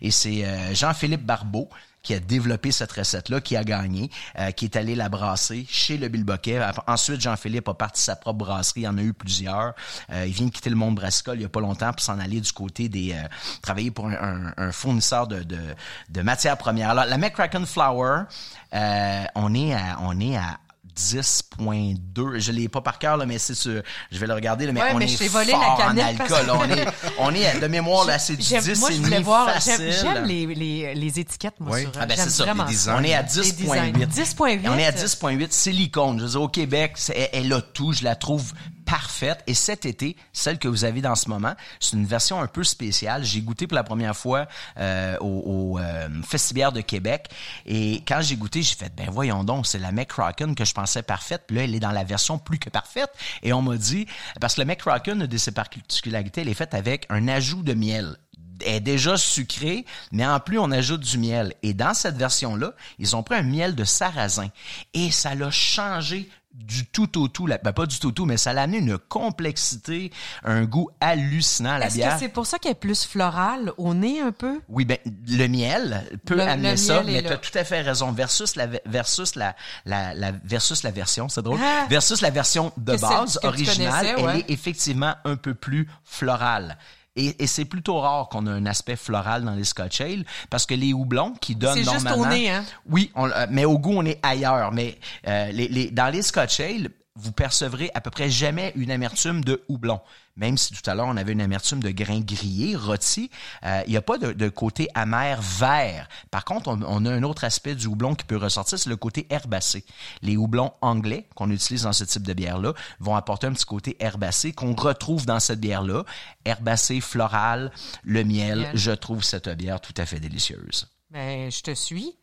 [0.00, 1.68] Et c'est euh, Jean-Philippe Barbeau
[2.02, 5.98] qui a développé cette recette-là, qui a gagné, euh, qui est allé la brasser chez
[5.98, 6.60] le Bilboquet.
[6.88, 9.74] Ensuite, Jean-Philippe a parti sa propre brasserie, il en a eu plusieurs.
[10.10, 12.18] Euh, il vient de quitter le monde brassicole il y a pas longtemps pour s'en
[12.18, 13.16] aller du côté des...
[13.62, 16.90] travailler pour un, fournisseur de, matières premières.
[16.90, 18.24] Alors, la McCracken Flour,
[18.72, 19.98] on est à...
[20.00, 20.58] On est à
[20.96, 22.38] 10.2.
[22.38, 23.82] Je l'ai pas par cœur, là, mais c'est sûr.
[24.10, 26.26] Je vais le regarder, là, mais Ouais, on mais est volé fort la en alcool.
[26.28, 26.86] que- On est,
[27.18, 29.50] on est de mémoire, là, c'est du 10 J'aime- moi, et je voulais demi voir.
[29.52, 29.76] facile.
[29.78, 31.82] J'aime j'aime les, les, les étiquettes, moi, Oui.
[31.82, 32.96] sur Ah ben c'est ça, vraiment les designs.
[32.98, 33.92] On est à Les designs.
[33.92, 34.06] 10.8.
[34.08, 34.68] 10.8.
[34.68, 36.18] On est à 10.8, silicone.
[36.18, 37.92] Je veux dire, au Québec, c'est- elle, elle a tout.
[37.92, 38.52] Je la trouve
[38.84, 39.42] parfaite.
[39.46, 42.64] Et cet été, celle que vous avez dans ce moment, c'est une version un peu
[42.64, 43.24] spéciale.
[43.24, 44.46] J'ai goûté pour la première fois
[44.78, 47.28] euh, au, au euh, Festibière de Québec.
[47.64, 51.50] Et quand j'ai goûté, j'ai fait, ben voyons donc, c'est la McCracken que je parfaite.
[51.50, 53.10] Là, elle est dans la version plus que parfaite.
[53.42, 54.06] Et on m'a dit,
[54.40, 57.74] parce que le McCracken, une de ses particularités, elle est faite avec un ajout de
[57.74, 58.16] miel
[58.64, 61.52] est déjà sucrée, mais en plus, on ajoute du miel.
[61.62, 64.48] Et dans cette version-là, ils ont pris un miel de sarrasin.
[64.94, 66.30] Et ça l'a changé
[66.62, 67.46] du tout au tout.
[67.46, 70.10] la- Ben, pas du tout au tout, mais ça l'a amené une complexité,
[70.44, 72.16] un goût hallucinant à la Est-ce que bière.
[72.18, 74.60] c'est pour ça qu'elle est plus florale au nez un peu?
[74.68, 74.98] Oui, ben
[75.28, 78.12] le miel peut Le- amener le ça, mais tu as tout à fait raison.
[78.12, 79.54] Versus la versus la
[79.84, 81.58] la, la versus la version, c'est drôle.
[81.62, 81.86] Ah!
[81.88, 84.40] versus la version de base originale, connaissais, elle ouais.
[84.40, 86.78] est effectivement un peu plus florale.
[87.14, 90.64] Et, et c'est plutôt rare qu'on a un aspect floral dans les Scotch Ale parce
[90.64, 92.64] que les houblons qui donnent C'est juste au normalement nez, hein?
[92.88, 94.72] oui, on- euh, mais au goût, on est ailleurs.
[94.72, 94.98] Mais
[95.28, 99.44] euh, les, les- dans les Scotch Ale, vous percevrez à peu près jamais une amertume
[99.44, 100.00] de houblon.
[100.36, 103.30] Même si tout à l'heure, on avait une amertume de grains grillés, rôtis,
[103.64, 106.08] euh, il n'y a pas de, de côté amer vert.
[106.30, 108.96] Par contre, on, on a un autre aspect du houblon qui peut ressortir, c'est le
[108.96, 109.84] côté herbacé.
[110.22, 113.96] Les houblons anglais qu'on utilise dans ce type de bière-là vont apporter un petit côté
[114.00, 116.04] herbacé qu'on retrouve dans cette bière-là.
[116.46, 117.70] Herbacé, floral,
[118.04, 118.60] le miel.
[118.60, 118.70] Miel.
[118.74, 120.88] Je trouve cette bière tout à fait délicieuse.
[121.10, 122.16] Ben, je te suis.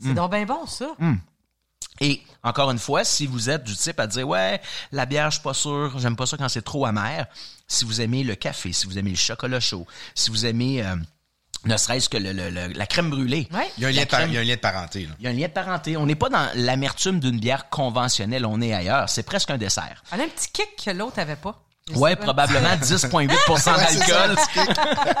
[0.00, 0.08] Hmm.
[0.08, 0.94] C'est donc bien bon, ça.
[2.00, 4.60] Et encore une fois, si vous êtes du type à dire ouais,
[4.92, 7.26] la bière, je suis pas sûr, j'aime pas ça quand c'est trop amer.
[7.68, 10.94] Si vous aimez le café, si vous aimez le chocolat chaud, si vous aimez euh,
[11.64, 13.48] ne serait-ce que le, le- le- la crème brûlée.
[13.52, 13.68] Ouais.
[13.78, 14.60] Il y a un La lien de, par- crème- il y a un lien de
[14.60, 15.00] parenté.
[15.06, 15.14] Là.
[15.18, 15.96] Il y a un lien de parenté.
[15.96, 19.08] On n'est pas dans l'amertume d'une bière conventionnelle, on est ailleurs.
[19.08, 20.02] C'est presque un dessert.
[20.12, 21.60] Elle a un petit kick que l'autre avait pas.
[21.92, 24.36] Je Ouais, probablement 10,8 Ouais, c'est ça, d'alcool.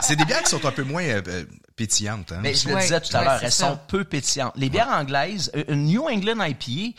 [0.00, 1.44] C'est des bières qui sont un peu moins euh, euh,
[1.76, 2.30] pétillantes.
[2.30, 2.40] Hein.
[2.42, 3.70] Mais je le disais tout à l'heure, elles ça.
[3.70, 4.52] sont peu pétillantes.
[4.54, 6.96] Les bières anglaises, euh, une New England IPA,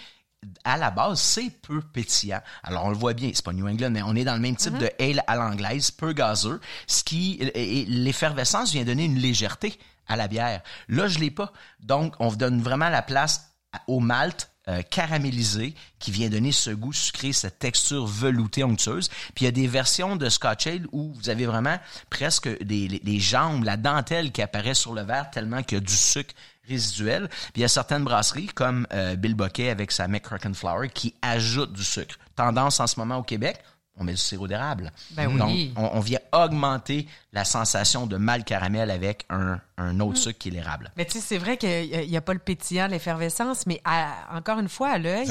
[0.64, 2.42] à la base, c'est peu pétillant.
[2.64, 4.56] Alors, on le voit bien, c'est pas New England, mais on est dans le même
[4.56, 7.40] type de ale à l'anglaise, peu gazeux, ce qui,
[7.88, 10.62] l'effervescence vient donner une légèreté à la bière.
[10.90, 11.54] Là, je l'ai pas.
[11.80, 13.52] Donc, on donne vraiment la place
[13.88, 19.10] au malt euh, caramélisé qui vient donner ce goût sucré, cette texture veloutée onctueuse.
[19.36, 21.78] Puis il y a des versions de Scotch Ale où vous avez vraiment
[22.10, 25.84] presque des les, jambes, la dentelle qui apparaît sur le verre tellement qu'il y a
[25.84, 26.34] du sucre
[26.68, 27.28] résiduel.
[27.30, 31.14] Puis il y a certaines brasseries comme euh, Bill Bucket avec sa McCracken Flower qui
[31.22, 32.16] ajoutent du sucre.
[32.36, 33.60] Tendance en ce moment au Québec,
[33.98, 34.92] on met du sirop d'érable.
[35.12, 35.70] Ben oui.
[35.70, 40.24] Donc, on, vient augmenter la sensation de mal caramel avec un, un autre mm.
[40.24, 40.92] sucre qui est l'érable.
[40.98, 43.82] Mais tu sais, c'est vrai qu'il n'y a, pas le pétillant, l'effervescence, mais
[44.34, 45.28] encore une fois, à l'œil,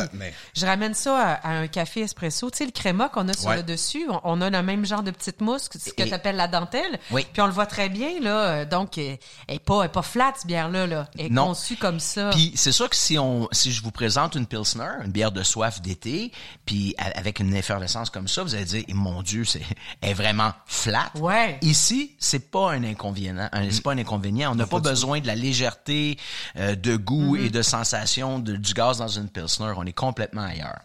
[0.55, 2.51] je ramène ça à, un café espresso.
[2.51, 5.11] Tu sais, le créma qu'on a sur le dessus, on, a le même genre de
[5.11, 6.99] petite mousse, ce que tu appelles la dentelle.
[7.11, 7.27] Oui.
[7.33, 8.65] Puis on le voit très bien, là.
[8.65, 9.19] Donc, elle
[9.49, 10.87] n'est pas, pas flat, cette bière-là.
[10.87, 11.09] Là.
[11.19, 12.31] Elle est conçue comme ça.
[12.31, 15.43] Puis c'est sûr que si, on, si je vous présente une Pilsner, une bière de
[15.43, 16.33] soif d'été,
[16.67, 19.63] puis avec une effervescence comme ça, vous allez dire, eh, mon Dieu, c'est
[20.03, 21.11] est vraiment flat.
[21.17, 21.59] Ouais.
[21.63, 23.49] Ici, c'est pas un inconvénient.
[23.71, 26.19] C'est pas un inconvénient on n'a pas besoin de la légèreté
[26.57, 27.51] euh, de goût et mm-hmm.
[27.51, 29.73] de sensation de, du gaz dans une Pilsner.
[29.77, 30.81] On est complètement ailleurs.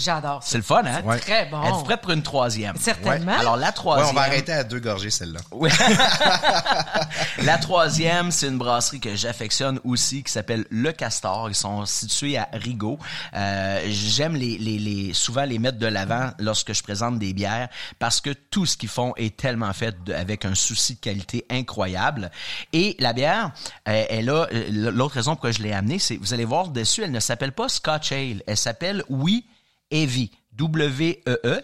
[0.00, 0.50] J'adore ça.
[0.50, 1.02] C'est le fun, hein?
[1.18, 1.62] Très bon.
[1.62, 2.76] Êtes-vous prête pour une troisième?
[2.76, 3.38] Certainement.
[3.38, 4.08] Alors, la troisième.
[4.10, 5.40] on va arrêter à deux gorgées, celle-là.
[5.52, 5.70] Oui.
[7.42, 11.48] la troisième, c'est une brasserie que j'affectionne aussi, qui s'appelle Le Castor.
[11.50, 12.98] Ils sont situés à Rigaud.
[13.34, 17.68] Euh, J'aime les, les, les, souvent les mettre de l'avant lorsque je présente des bières
[17.98, 22.30] parce que tout ce qu'ils font est tellement fait avec un souci de qualité incroyable.
[22.72, 23.52] Et la bière,
[23.88, 27.02] euh, elle a, euh, l'autre raison pourquoi je l'ai amenée, c'est, vous allez voir dessus,
[27.02, 28.42] elle ne s'appelle pas Scotch Ale.
[28.46, 29.46] Elle s'appelle Oui
[29.90, 30.30] Heavy.
[30.56, 31.62] W-E-E,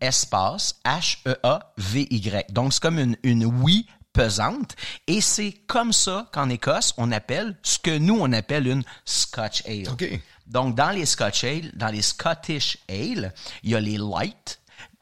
[0.00, 2.52] espace, H-E-A-V-Y.
[2.52, 4.76] Donc, c'est comme une, une oui pesante.
[5.06, 9.64] Et c'est comme ça qu'en Écosse, on appelle ce que nous, on appelle une Scotch
[9.66, 9.88] Ale.
[10.46, 13.32] Donc, dans les Scotch Ale, dans les Scottish Ale,
[13.62, 14.60] il y a les light,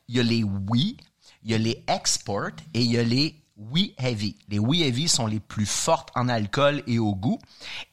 [0.09, 0.97] il y a les oui,
[1.43, 4.37] il y a les export et il y a les oui heavy.
[4.49, 7.39] Les oui heavy sont les plus fortes en alcool et au goût.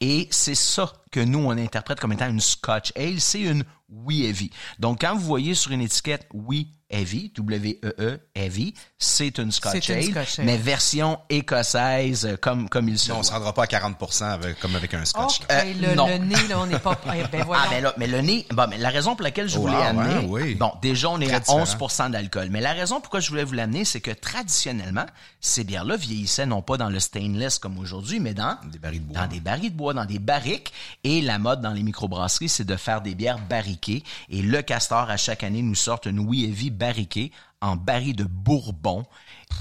[0.00, 3.20] Et c'est ça que nous, on interprète comme étant une Scotch Ale.
[3.20, 4.50] C'est une oui heavy.
[4.78, 10.24] Donc, quand vous voyez sur une étiquette oui Heavy, W-E-E, Heavy, c'est une Scotch Ale,
[10.38, 14.54] mais version écossaise euh, comme comme il se Non, on se rendra pas à 40%
[14.54, 15.40] comme avec un Scotch.
[15.52, 16.08] Euh, le, non.
[16.08, 16.98] le, nez, là, on n'est pas...
[17.14, 18.46] Eh ben, ah, mais là, mais le nez...
[18.52, 20.26] Bon, mais la raison pour laquelle je voulais amener...
[20.26, 20.54] oui.
[20.54, 21.76] Bon, déjà, on est à 11
[22.10, 22.48] d'alcool.
[22.50, 25.06] Mais la raison pourquoi je voulais vous l'amener, c'est que traditionnellement,
[25.42, 28.56] ces bières-là vieillissaient non pas dans le stainless comme aujourd'hui, mais dans...
[28.64, 29.20] Des barils de bois.
[29.20, 30.72] Dans des barils de bois, dans des barriques.
[31.04, 34.02] Et la mode dans les microbrasseries, c'est de faire des bières barriquées.
[34.28, 38.24] Et le Castor, à chaque année, nous sort une Oui Heavy barriqué en baril de
[38.24, 39.04] Bourbon.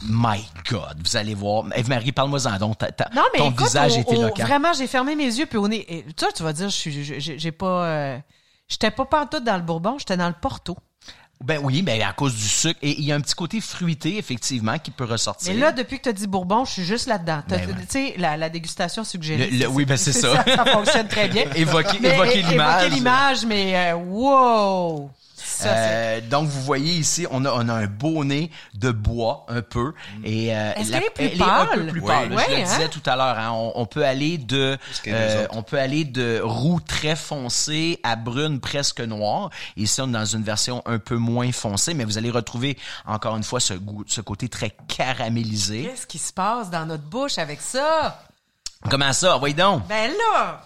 [0.03, 1.65] My God, vous allez voir.
[1.75, 2.81] Eve-Marie, parle-moi-en donc.
[3.15, 4.43] non, mais ton visage était éloquent.
[4.43, 6.05] Vraiment, j'ai fermé mes yeux, puis on est...
[6.15, 7.85] Toi, tu vas dire, j'ai pas...
[7.85, 8.19] Euh,
[8.67, 10.77] j'étais pas partout dans le Bourbon, j'étais dans le Porto.
[11.43, 12.79] Ben oui, mais à cause du sucre.
[12.81, 15.53] Et il y a un petit côté fruité, effectivement, qui peut ressortir.
[15.53, 17.43] Mais là, depuis que tu as dit Bourbon, je suis juste là-dedans.
[17.47, 19.67] Ben tu sais, la, dégustation suggérée.
[19.67, 20.43] oui, ben c'est ça.
[20.43, 20.65] ça.
[20.65, 21.45] fonctionne très bien.
[21.55, 22.83] évoquer l'image.
[22.83, 25.11] Évoquer l'image, mais euh, wow!
[25.65, 29.61] Euh, donc, vous voyez ici, on a, on a un beau nez de bois un
[29.61, 29.93] peu.
[30.23, 31.67] Et, euh, Est-ce qu'elle est plus elle pâle?
[31.67, 32.29] Est un peu plus pâle.
[32.29, 32.63] je le hein?
[32.63, 33.37] disais tout à l'heure.
[33.37, 34.77] Hein, on, on, peut aller de
[35.07, 39.49] euh, on peut aller de roux très foncé à brune presque noire.
[39.75, 43.35] Ici, on est dans une version un peu moins foncée, mais vous allez retrouver encore
[43.37, 45.83] une fois ce goût, ce côté très caramélisé.
[45.83, 48.23] Qu'est-ce qui se passe dans notre bouche avec ça?
[48.89, 49.37] Comment ça?
[49.37, 49.87] Voyons donc.
[49.87, 50.61] Ben là!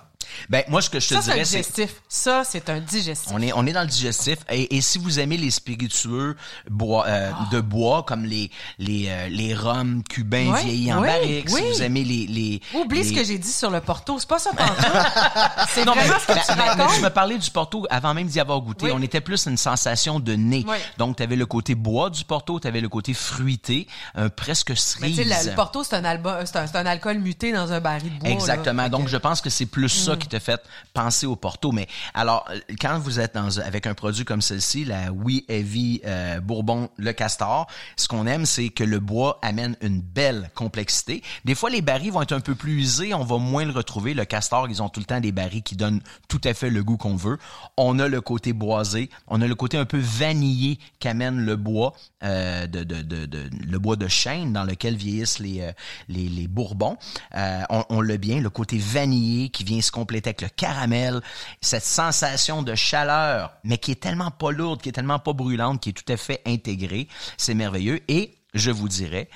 [0.50, 2.02] Ben moi ce que je te dirais c'est digestif.
[2.08, 3.32] Ça c'est un digestif.
[3.34, 6.36] On est on est dans le digestif et, et si vous aimez les spiritueux
[6.70, 11.62] bois euh, de bois comme les les euh, les rhums cubains vieillis en barrique, si
[11.62, 14.52] vous aimez les les Oublie ce que j'ai dit sur le Porto, c'est pas ça
[15.74, 16.96] c'est vraiment ce que tu racontes.
[16.98, 20.20] je me parlais du Porto avant même d'y avoir goûté, on était plus une sensation
[20.20, 20.66] de nez.
[20.98, 24.76] Donc tu avais le côté bois du Porto, tu avais le côté fruité, un presque
[24.76, 25.18] cerise.
[25.18, 28.30] Mais le Porto c'est un, c'est un, alcool muté dans un baril de bois.
[28.30, 28.90] Exactement.
[28.90, 30.62] Donc je pense que c'est plus ça qui te fait
[30.94, 31.72] penser au Porto.
[31.72, 32.48] Mais alors,
[32.80, 37.68] quand vous êtes avec un produit comme celle-ci, la Oui Heavy euh, Bourbon Le Castor,
[37.98, 41.24] ce qu'on aime, c'est que le bois amène une belle complexité.
[41.46, 44.14] Des fois, les barils vont être un peu plus usés, on va moins le retrouver.
[44.14, 46.84] Le Castor, ils ont tout le temps des barils qui donnent tout à fait le
[46.84, 47.38] goût qu'on veut.
[47.78, 51.94] On a le côté boisé, on a le côté un peu vanillé qu'amène le bois,
[52.24, 55.72] euh, de, de, de, le bois de chêne dans lequel vieillissent les, euh,
[56.08, 56.98] les, les bourbons.
[57.34, 61.22] On, on l'a bien, le côté vanillé qui vient se compléter avec le caramel,
[61.62, 65.80] cette sensation de chaleur, mais qui est tellement pas lourde, qui est tellement pas brûlante,
[65.80, 67.08] qui est tout à fait intégrée.
[67.38, 68.02] C'est merveilleux.
[68.08, 69.30] Et je vous dirais,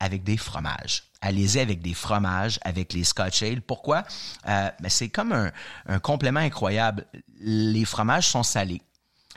[0.00, 1.04] avec des fromages.
[1.20, 3.60] Allez-y avec des fromages, avec les Scotch Ale.
[3.60, 4.04] Pourquoi?
[4.48, 5.50] Euh, ben, c'est comme un,
[5.88, 7.04] un, complément incroyable.
[7.40, 8.80] Les fromages sont salés.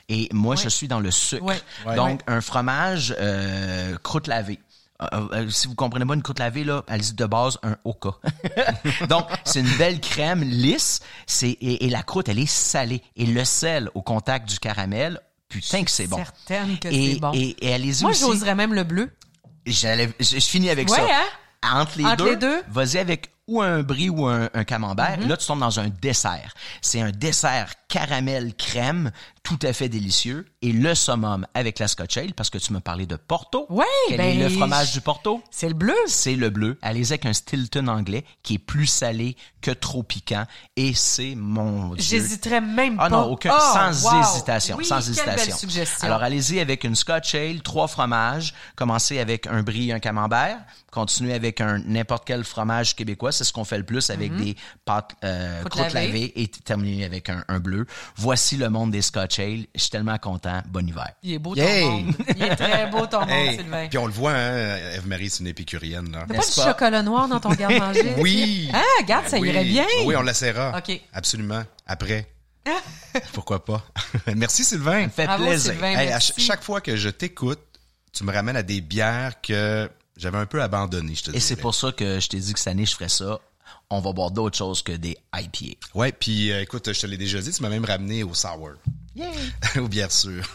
[0.08, 1.54] Et moi, je suis dans le sucre.
[1.96, 4.60] Donc, un fromage euh, croûte lavée
[5.02, 8.12] euh, euh, si vous comprenez pas une croûte lavée là, allez-y de base un Oka.
[9.10, 13.44] Donc c'est une belle crème lisse, c'est et, la croûte elle est salée et le
[13.46, 16.18] sel au contact du caramel, putain que c'est bon.
[16.18, 17.32] Certaine que c'est bon.
[17.34, 18.22] Et, et allez-y Moi aussi.
[18.22, 19.10] j'oserais même le bleu.
[19.66, 21.04] J'allais, je, je finis avec Ouais, ça.
[21.64, 21.82] hein?
[21.82, 22.62] Entre les Entre deux, les deux?
[22.70, 25.20] vas-y avec ou un brie ou un, un camembert.
[25.22, 26.54] Et là, tu tombes dans un dessert.
[26.82, 29.12] C'est un dessert caramel crème,
[29.44, 30.46] tout à fait délicieux.
[30.62, 33.68] Et le summum avec la Scotch Ale, parce que tu me parlais de Porto.
[34.08, 35.44] Quel ben, est le fromage du Porto?
[35.52, 35.96] C'est le bleu.
[36.08, 36.78] C'est le bleu.
[36.82, 40.46] Allez avec un Stilton anglais qui est plus salé que trop piquant.
[40.76, 42.04] Et c'est mon Dieu.
[42.04, 43.10] J'hésiterais même Ah pas.
[43.10, 44.22] non, aucun, Oh, sans wow.
[44.22, 45.58] hésitation, Oui, sans hésitation.
[46.02, 50.60] Alors allez-y avec une Scotch Ale, trois fromages, commencez avec un brie, un camembert,
[50.92, 54.56] continuez avec un n'importe quel fromage québécois, c'est ce qu'on fait le plus avec des
[54.86, 56.08] pâtes euh, Croûte croûtes lavée.
[56.08, 57.86] lavées et terminer avec un, un bleu.
[58.16, 59.66] Voici le monde des Scotch Ale.
[59.76, 60.62] Je suis tellement content.
[60.70, 61.10] Bon hiver.
[61.24, 62.14] Il est beau ton monde.
[62.36, 63.88] Il est très beau ton monde, Hey, Sylvain.
[63.88, 66.12] Puis on le voit, hein, Eve-Marie, c'est une épicurienne.
[66.12, 66.26] Là.
[66.28, 66.66] T'as pas du pas?
[66.68, 68.14] chocolat noir dans ton garde-manger?
[68.18, 68.70] Oui!
[68.74, 69.50] Ah, regarde, ça Oui.
[69.50, 69.86] irait bien.
[70.06, 70.78] Oui, on l'essaiera.
[70.78, 71.00] OK.
[71.14, 71.64] Absolument.
[71.88, 72.28] Après.
[73.34, 73.84] Pourquoi pas?
[74.36, 75.02] merci, Sylvain.
[75.02, 75.72] Ça me fait Bravo, plaisir.
[75.74, 75.88] Sylvain.
[75.92, 76.34] Hey, à merci.
[76.38, 77.60] chaque fois que je t'écoute,
[78.14, 79.90] tu me ramènes à des bières que
[80.22, 82.60] j'avais un peu abandonnées, je te Et c'est pour ça que je t'ai dit que
[82.60, 83.40] cette année, je ferais ça.
[83.90, 85.78] On va boire d'autres choses que des IPA.
[85.96, 88.70] Ouais, puis euh, écoute, je te l'ai déjà dit, tu m'as même ramené au sour.
[89.78, 90.48] Aux bières sûres.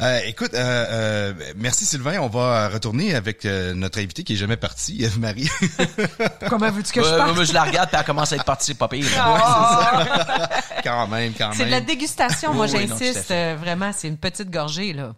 [0.00, 2.18] Euh, écoute, euh, euh, merci Sylvain.
[2.20, 5.50] On va retourner avec euh, notre invité qui est jamais parti, Eve-Marie.
[6.48, 7.34] Comment veux-tu que je Ouais, parte?
[7.34, 9.04] moi, je la regarde puis elle commence à être partie, pas pire.
[10.84, 11.58] quand même, quand même.
[11.58, 13.30] C'est de la dégustation, moi Oui, j'insiste.
[13.30, 15.14] euh, vraiment, c'est une petite gorgée, là.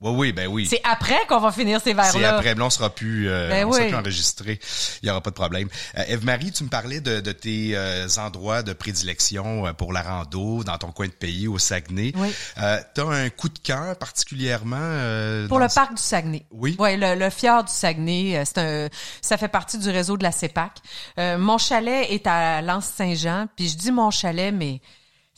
[0.00, 0.64] Oui, oui, ben oui.
[0.70, 2.36] C'est après qu'on va finir ces C'est verres-là.
[2.36, 3.88] après, mais on sera plus, euh, Ben on sera oui.
[3.90, 4.60] plus enregistré.
[5.02, 5.68] Il y aura pas de problème.
[5.96, 10.62] Euh, Eve-Marie, tu me parlais de, de tes euh, endroits de prédilection pour la rando
[10.62, 12.12] dans ton coin de pays au Saguenay.
[12.14, 12.32] Oui.
[12.62, 16.46] Euh, T'as un coup de cœur particulièrement euh, Pour le ce- parc du Saguenay.
[16.52, 16.76] Oui.
[16.78, 18.88] Ouais, le, le fjord du Saguenay, c'est un,
[19.20, 20.72] ça fait partie du réseau de la CEPAC.
[21.18, 24.80] Euh, mon chalet est à Lens-Saint-Jean, puis je dis mon chalet, mais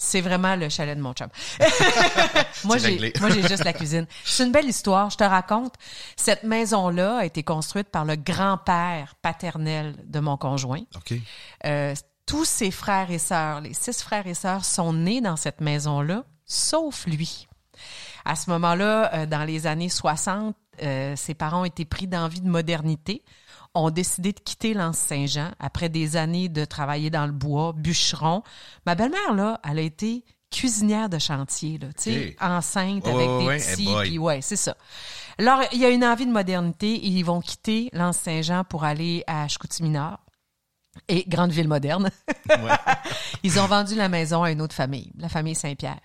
[0.03, 1.29] c'est vraiment le chalet de mon chum.
[2.65, 4.07] moi, j'ai, moi, j'ai juste la cuisine.
[4.25, 5.11] C'est une belle histoire.
[5.11, 5.75] Je te raconte.
[6.17, 10.81] Cette maison-là a été construite par le grand-père paternel de mon conjoint.
[10.97, 11.19] OK.
[11.67, 11.95] Euh,
[12.25, 16.25] tous ses frères et sœurs, les six frères et sœurs, sont nés dans cette maison-là,
[16.47, 17.47] sauf lui.
[18.25, 22.41] À ce moment-là, euh, dans les années 60, euh, ses parents ont été pris d'envie
[22.41, 23.23] de modernité,
[23.75, 28.43] ont décidé de quitter l'Anse-Saint-Jean après des années de travailler dans le bois, bûcheron.
[28.87, 32.37] Ma belle-mère, là, elle a été cuisinière de chantier, là, tu sais, Ok.
[32.41, 34.77] enceinte avec des ouais, petits, puis ouais, c'est ça.
[35.39, 39.23] Alors, il y a une envie de modernité et ils vont quitter l'Anse-Saint-Jean pour aller
[39.29, 40.19] à Chicoutimi-Nord
[41.07, 42.11] et grande ville moderne.
[43.45, 46.01] Ils ont vendu la maison à une autre famille, la famille Saint-Pierre.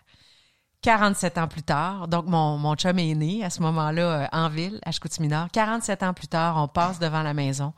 [0.86, 4.50] 47 ans plus tard, donc mon, mon chum est né à ce moment-là euh, en
[4.50, 5.48] ville, à Chicoutimi-Nord.
[5.52, 7.74] 47 ans plus tard, on passe devant la maison.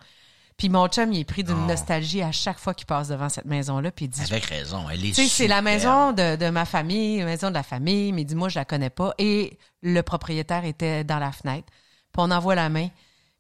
[0.58, 3.46] Puis mon chum, il est pris d'une nostalgie à chaque fois qu'il passe devant cette
[3.46, 3.92] maison-là.
[3.92, 6.66] Puis il dit, Avec raison, elle est tu sais, c'est la maison de, de ma
[6.66, 9.14] famille, la maison de la famille, mais dis-moi, je la connais pas.
[9.20, 11.68] Et le propriétaire était dans la fenêtre.
[12.12, 12.90] Puis on envoie la main.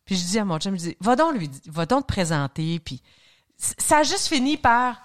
[0.05, 2.79] Puis je dis à mon chum, je dis, va donc lui, va donc te présenter.
[2.79, 3.03] Puis
[3.57, 5.01] ça a juste fini par,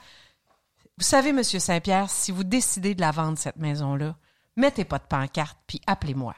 [0.99, 4.15] vous savez, Monsieur Saint-Pierre, si vous décidez de la vendre, cette maison-là,
[4.57, 6.35] mettez pas de pancarte, puis appelez-moi.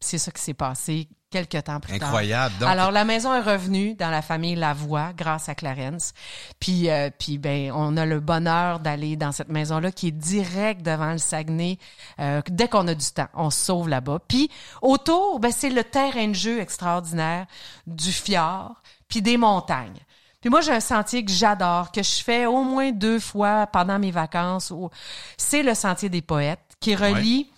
[0.00, 2.08] C'est ça qui s'est passé quelques temps plus tard.
[2.08, 2.54] Incroyable.
[2.58, 6.12] Donc, Alors, la maison est revenue dans la famille Lavoie grâce à Clarence.
[6.58, 10.82] Puis, euh, puis ben, on a le bonheur d'aller dans cette maison-là qui est direct
[10.82, 11.78] devant le Saguenay.
[12.20, 14.20] Euh, dès qu'on a du temps, on se sauve là-bas.
[14.26, 17.46] Puis, autour, ben, c'est le terrain de jeu extraordinaire
[17.86, 20.00] du fjord, puis des montagnes.
[20.40, 23.98] Puis moi, j'ai un sentier que j'adore, que je fais au moins deux fois pendant
[23.98, 24.72] mes vacances.
[25.36, 27.50] C'est le sentier des poètes qui relie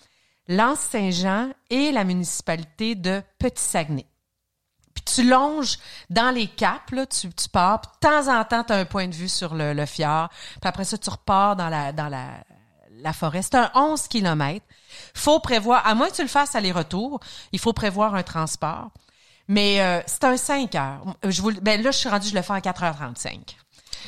[0.47, 4.05] l'Anse-Saint-Jean et la municipalité de Petit-Saguenay.
[4.93, 5.77] Puis tu longes
[6.09, 8.85] dans les caps, là, tu, tu pars, puis de temps en temps, tu as un
[8.85, 10.29] point de vue sur le, le fjord.
[10.29, 12.43] Puis après ça, tu repars dans la, dans la,
[13.01, 13.41] la forêt.
[13.41, 14.65] C'est un 11 km.
[15.13, 17.19] faut prévoir, à moins que tu le fasses aller-retour,
[17.51, 18.91] il faut prévoir un transport.
[19.47, 21.03] Mais euh, c'est un 5 heures.
[21.23, 23.39] Je vous, ben là, je suis rendu, je le fais en 4h35.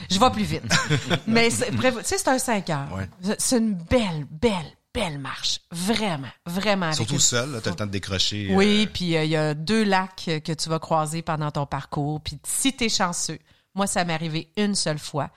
[0.09, 0.63] Je vais plus vite.
[1.27, 1.55] Mais tu
[2.03, 2.87] sais, c'est un 5 heures.
[2.93, 3.35] Ouais.
[3.37, 5.59] C'est une belle, belle, belle marche.
[5.71, 6.91] Vraiment, vraiment.
[6.93, 8.49] surtout une- seul, tu as le temps de décrocher.
[8.53, 11.49] oui, euh, puis euh, il y a deux lacs euh, que tu vas croiser pendant
[11.51, 12.21] ton parcours.
[12.21, 13.39] Puis si t'es chanceux,
[13.75, 15.29] moi ça m'est arrivé une seule fois,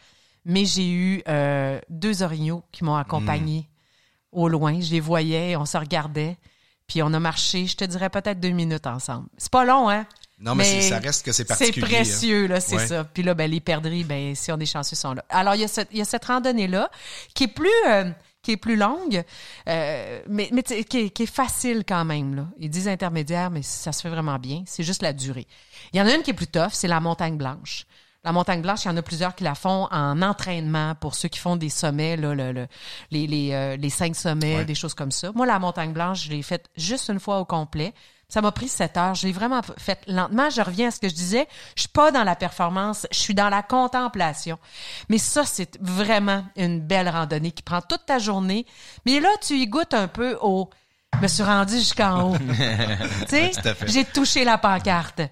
[0.44, 3.60] mais j'ai eu euh, deux orignaux qui m'ont accompagné
[4.32, 4.38] Hmm.
[4.40, 4.80] au loin.
[4.80, 6.36] Je les voyais, on se regardait,
[6.86, 9.28] puis on a marché, je te dirais peut-être deux minutes ensemble.
[9.38, 10.06] C'est pas long, hein?
[10.38, 11.86] Non, mais, c'est- ça reste que c'est C'est particulier.
[11.86, 11.88] hein.
[11.88, 12.86] précieux, là, c'est Ouais.
[12.86, 13.04] ça.
[13.04, 15.24] Puis là, ben, les perdrix, ben, si on est chanceux, sont là.
[15.30, 16.90] Alors, il y a cette, il y a cette randonnée-là
[17.34, 18.10] qui est plus, euh,
[18.46, 19.24] qui est plus longue,
[19.68, 22.36] euh, mais, mais qui, est, qui est facile quand même.
[22.36, 22.46] Là.
[22.60, 24.62] Ils disent intermédiaire, mais ça se fait vraiment bien.
[24.66, 25.48] C'est juste la durée.
[25.92, 27.86] Il y en a une qui est plus tough, c'est la montagne blanche.
[28.22, 31.28] La montagne blanche, il y en a plusieurs qui la font en entraînement pour ceux
[31.28, 32.68] qui font des sommets, là, le,
[33.10, 35.32] les, les, euh, les, cinq sommets, des choses comme ça.
[35.32, 37.94] Moi, la montagne blanche, je l'ai faite juste une fois au complet.
[38.28, 39.14] Ça m'a pris sept heures.
[39.14, 40.50] Je l'ai vraiment fait lentement.
[40.50, 41.46] Je reviens à ce que je disais.
[41.76, 43.06] Je suis pas dans la performance.
[43.12, 44.58] Je suis dans la contemplation.
[45.08, 48.66] Mais ça, c'est vraiment une belle randonnée qui prend toute ta journée.
[49.04, 50.68] Mais là, tu y goûtes un peu au,
[51.14, 52.36] je me suis rendu jusqu'en haut.
[53.28, 53.52] tu sais,
[53.86, 55.22] j'ai touché la pancarte.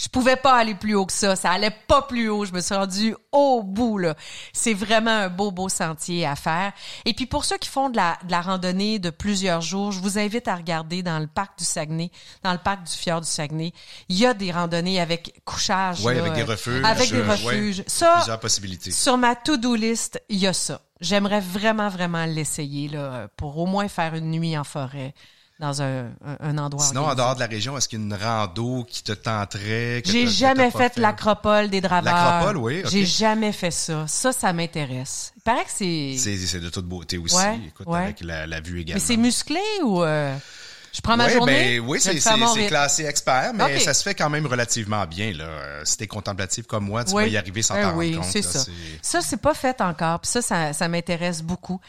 [0.00, 1.36] Je pouvais pas aller plus haut que ça.
[1.36, 2.46] Ça allait pas plus haut.
[2.46, 4.14] Je me suis rendu au bout, là.
[4.54, 6.72] C'est vraiment un beau, beau sentier à faire.
[7.04, 10.00] Et puis, pour ceux qui font de la, de la randonnée de plusieurs jours, je
[10.00, 12.10] vous invite à regarder dans le parc du Saguenay,
[12.42, 13.72] dans le parc du Fjord du Saguenay.
[14.08, 16.00] Il y a des randonnées avec couchage.
[16.02, 16.84] Oui, avec des refuges.
[16.84, 17.84] Avec des refuges.
[17.86, 18.90] ça, plusieurs possibilités.
[18.92, 20.80] Sur ma to-do list, il y a ça.
[21.02, 25.14] J'aimerais vraiment, vraiment l'essayer, là, pour au moins faire une nuit en forêt
[25.60, 26.84] dans un, un endroit.
[26.84, 30.02] Sinon, en dehors de la région, est-ce qu'il y a une rando qui te tenterait?
[30.04, 32.14] J'ai jamais fait, l'acropole des draveurs.
[32.14, 32.82] L'acropole, oui.
[32.86, 34.06] J'ai jamais fait ça.
[34.08, 35.32] Ça, ça m'intéresse.
[35.36, 36.16] Il paraît que c'est...
[36.18, 37.36] C'est de toute beauté aussi.
[37.68, 39.00] Écoute, avec la, la, vue également.
[39.00, 40.02] Mais c'est musclé ou...
[40.02, 40.36] Euh...
[40.92, 41.78] Je prends ma journée?
[41.78, 45.32] Ben, oui, c'est classé expert, mais ça se fait quand même relativement bien.
[45.32, 45.84] Là.
[45.84, 48.32] Si t'es contemplatif comme moi, tu vas y arriver sans t'en oui, rendre compte.
[48.32, 48.64] c'est ça.
[49.02, 50.20] Ça, c'est pas fait encore.
[50.20, 51.80] Puis ça, ça, ça m'intéresse beaucoup.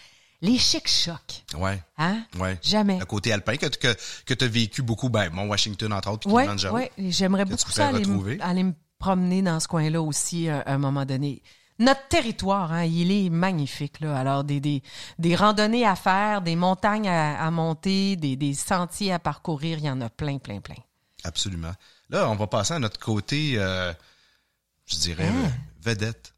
[0.41, 1.43] Les chic-chocs.
[1.55, 1.81] Ouais.
[1.97, 2.23] Hein?
[2.39, 2.57] Ouais.
[2.63, 2.97] Jamais.
[2.97, 6.27] Le côté alpin que, que, que tu as vécu beaucoup, ben, mon Washington, entre autres,
[6.27, 6.91] puis ouais, ouais.
[6.97, 8.03] J'aimerais beaucoup ça aller,
[8.41, 11.43] aller, me promener dans ce coin-là aussi euh, à un moment donné.
[11.77, 13.99] Notre territoire, hein, il est magnifique.
[13.99, 14.17] Là.
[14.17, 14.83] Alors, des, des,
[15.19, 19.85] des randonnées à faire, des montagnes à, à monter, des, des sentiers à parcourir, il
[19.85, 20.75] y en a plein, plein, plein.
[21.23, 21.73] Absolument.
[22.09, 23.93] Là, on va passer à notre côté, euh,
[24.85, 25.51] je dirais, hein?
[25.81, 26.33] vedette.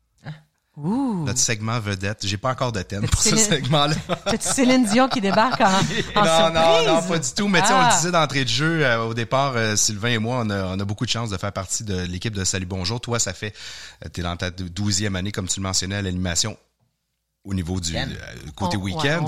[0.76, 1.24] Ouh.
[1.24, 2.26] Notre segment vedette.
[2.26, 3.95] J'ai pas encore de thème pour ce segment-là.
[4.32, 7.47] C'est Céline Dion qui débarque en, en non, Non, non, pas du tout.
[7.47, 7.69] Mais ah.
[7.69, 7.95] on le ah.
[7.95, 10.86] disait d'entrée de jeu, euh, au départ, euh, Sylvain et moi, on a, on a,
[10.86, 12.99] beaucoup de chance de faire partie de l'équipe de Salut Bonjour.
[12.99, 13.53] Toi, ça fait,
[14.03, 16.57] euh, t'es dans ta douzième année, comme tu le mentionnais, à l'animation
[17.46, 18.06] au niveau du euh,
[18.56, 19.26] côté week-end.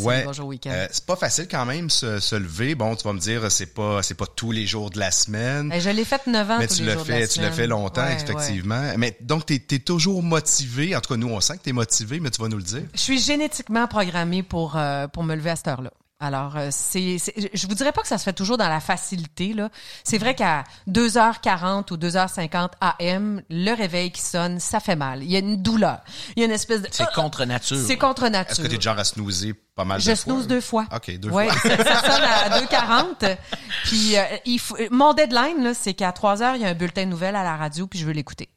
[0.00, 0.70] Ouais, euh, week-end.
[0.70, 2.76] Euh, c'est pas facile quand même se, se lever.
[2.76, 5.68] Bon, tu vas me dire c'est pas c'est pas tous les jours de la semaine.
[5.68, 7.66] Ben, je l'ai fait neuf ans mais tous tu les jours fait, tu l'as fait
[7.66, 8.92] longtemps effectivement.
[8.96, 10.94] Mais donc tu es, toujours motivé.
[10.94, 12.62] En tout cas nous on sent que tu es motivé, mais tu vas nous le
[12.62, 12.82] dire.
[12.94, 14.78] Je suis génétiquement programmé pour
[15.12, 15.90] pour me lever à cette heure-là.
[16.20, 17.18] Alors, euh, c'est,
[17.54, 19.52] je vous dirais pas que ça se fait toujours dans la facilité.
[19.52, 19.70] là.
[20.02, 25.22] C'est vrai qu'à 2h40 ou 2h50 AM, le réveil qui sonne, ça fait mal.
[25.22, 26.00] Il y a une douleur.
[26.34, 26.88] Il y a une espèce de...
[26.90, 27.78] C'est contre nature.
[27.78, 28.50] C'est contre nature.
[28.50, 30.24] Est-ce que tu es genre à snoozer pas mal je de fois?
[30.24, 30.86] Je snooze deux fois.
[30.92, 31.76] OK, deux ouais, fois.
[31.76, 33.36] ça, ça sonne à 2h40.
[33.84, 37.04] Puis, euh, il faut, mon deadline, là, c'est qu'à 3h, il y a un bulletin
[37.04, 38.48] de nouvelles à la radio, puis je veux l'écouter.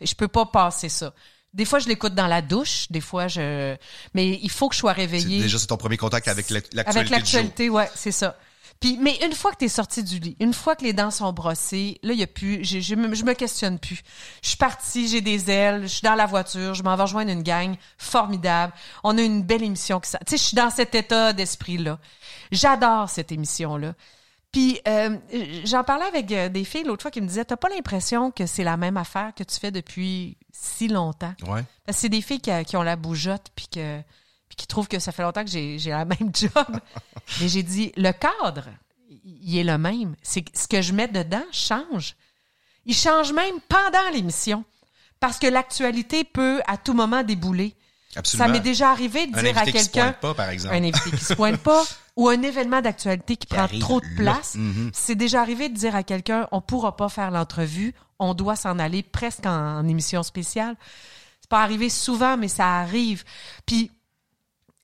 [0.00, 1.12] Je peux pas passer ça.
[1.52, 2.86] Des fois, je l'écoute dans la douche.
[2.90, 3.76] Des fois, je.
[4.14, 5.40] Mais il faut que je sois réveillée.
[5.40, 6.88] Déjà, c'est ton premier contact avec l'actualité.
[6.88, 8.36] Avec l'actualité, ouais, c'est ça.
[8.82, 11.12] Puis, mais une fois que tu es sorti du lit, une fois que les dents
[11.12, 14.02] sont brossées, là, il y a plus, je, je, me, je me questionne plus.
[14.42, 17.30] Je suis partie, j'ai des ailes, je suis dans la voiture, je m'en vais rejoindre
[17.30, 18.72] une gang formidable.
[19.04, 20.18] On a une belle émission qui ça.
[20.26, 22.00] Tu sais, je suis dans cet état d'esprit-là.
[22.50, 23.94] J'adore cette émission-là.
[24.50, 25.16] Puis euh,
[25.64, 28.46] j'en parlais avec euh, des filles l'autre fois qui me disaient T'as pas l'impression que
[28.46, 31.34] c'est la même affaire que tu fais depuis si longtemps?
[31.42, 31.64] Ouais.
[31.84, 34.00] Parce que c'est des filles qui, ont la bougeotte puis que
[34.48, 36.80] puis qui trouvent que ça fait longtemps que j'ai la même job.
[37.40, 38.68] Mais j'ai dit le cadre,
[39.24, 40.14] il est le même.
[40.22, 42.16] C'est ce que je mets dedans change.
[42.84, 44.64] Il change même pendant l'émission.
[45.20, 47.76] Parce que l'actualité peut à tout moment débouler.
[48.14, 48.46] Absolument.
[48.46, 50.14] Ça m'est déjà arrivé de dire à quelqu'un.
[50.22, 51.82] Un invité qui se pointe pas.
[52.16, 54.54] ou un événement d'actualité qui, prend trop de place.
[54.54, 54.90] Mhm.
[54.92, 58.78] C'est déjà arrivé de dire à quelqu'un, on pourra pas faire l'entrevue, on doit s'en
[58.78, 60.76] aller presque en, émission spéciale.
[61.40, 63.24] C'est pas arrivé souvent, mais ça arrive.
[63.66, 63.90] Puis,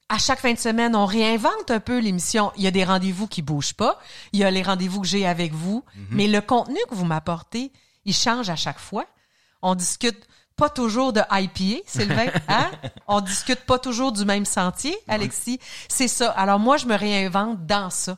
[0.09, 2.51] à chaque fin de semaine, on réinvente un peu l'émission.
[2.57, 4.01] Il y a des rendez-vous qui bougent pas.
[4.33, 5.85] Il y a les rendez-vous que j'ai avec vous.
[5.95, 6.07] Mhm.
[6.11, 7.73] Mais le contenu que vous m'apportez,
[8.07, 9.05] il change à chaque fois.
[9.61, 10.27] On discute
[10.59, 12.27] pas toujours de IPA, Sylvain.
[12.49, 12.71] Hein?
[13.07, 15.61] On discute pas toujours du même sentier, Alexis.
[15.89, 16.31] C'est ça.
[16.31, 18.17] Alors moi, je me réinvente dans ça,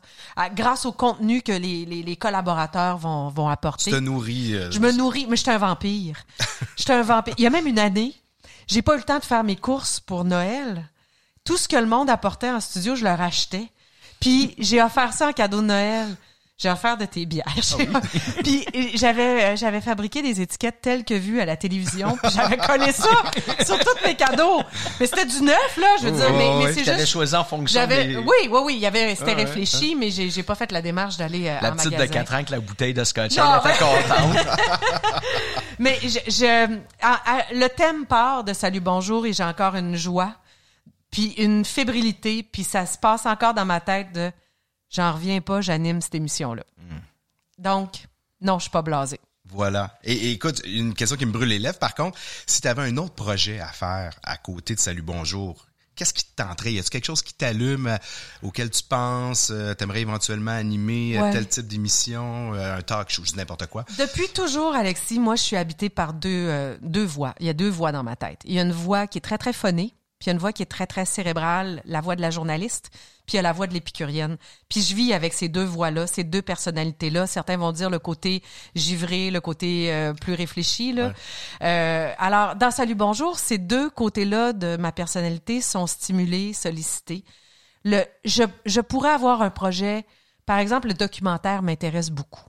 [0.54, 3.90] grâce au contenu que les, les, les collaborateurs vont, vont apporter.
[3.90, 4.56] Tu te nourris.
[4.56, 6.16] Euh, je me nourris, mais je suis un vampire.
[6.76, 7.34] Je suis un vampire.
[7.36, 8.14] Il y a même une année,
[8.66, 10.88] j'ai pas eu le temps de faire mes courses pour Noël.
[11.44, 13.68] Tout ce que le monde apportait en studio, je leur achetais.
[14.20, 16.16] Puis j'ai offert ça en cadeau de Noël
[16.60, 17.46] j'ai offert de tes bières.
[17.48, 18.00] Ah
[18.44, 22.58] puis j'avais euh, j'avais fabriqué des étiquettes telles que vues à la télévision, puis j'avais
[22.58, 23.08] collé ça
[23.64, 24.60] sur tous mes cadeaux.
[25.00, 27.86] Mais c'était du neuf là, je veux dire, mais, mais c'est juste choisi en fonction
[27.86, 28.16] des...
[28.16, 31.16] Oui, oui, oui, il y avait c'était réfléchi, mais j'ai j'ai pas fait la démarche
[31.16, 32.06] d'aller euh, la en petite magasin.
[32.06, 34.46] de 4 ans avec la bouteille de scotch, elle était contente.
[35.78, 36.78] mais je, je
[37.54, 40.34] le thème part de Salut bonjour et j'ai encore une joie
[41.10, 44.30] puis une fébrilité, puis ça se passe encore dans ma tête de
[44.90, 46.64] j'en reviens pas, j'anime cette émission-là.
[47.58, 48.06] Donc,
[48.40, 49.20] non, je suis pas blasé.
[49.52, 49.98] Voilà.
[50.04, 52.96] Et, écoute, une question qui me brûle les lèvres, par contre, si tu avais un
[52.96, 55.66] autre projet à faire à côté de Salut Bonjour,
[55.96, 56.72] qu'est-ce qui te tenterait?
[56.72, 57.96] Y a quelque chose qui t'allume, euh,
[58.42, 59.50] auquel tu penses?
[59.50, 63.84] Euh, t'aimerais éventuellement animer euh, tel type d'émission, un talk show, n'importe quoi?
[63.98, 67.34] Depuis toujours, Alexis, moi, je suis habitée par deux, deux voix.
[67.40, 68.40] Il y a deux voix dans ma tête.
[68.44, 70.38] Il y a une voix qui est très, très phonée, puis il y a une
[70.38, 72.90] voix qui est très, très cérébrale, la voix de la journaliste,
[73.24, 74.36] puis il y a la voix de l'épicurienne.
[74.68, 77.26] Puis je vis avec ces deux voix-là, ces deux personnalités-là.
[77.26, 78.42] Certains vont dire le côté
[78.74, 80.92] givré, le côté euh, plus réfléchi.
[80.92, 81.14] Là.
[81.62, 87.24] Euh, alors, dans Salut Bonjour, ces deux côtés-là de ma personnalité sont stimulés, sollicités.
[87.84, 90.04] Le, je, je pourrais avoir un projet,
[90.44, 92.44] par exemple, le documentaire m'intéresse beaucoup.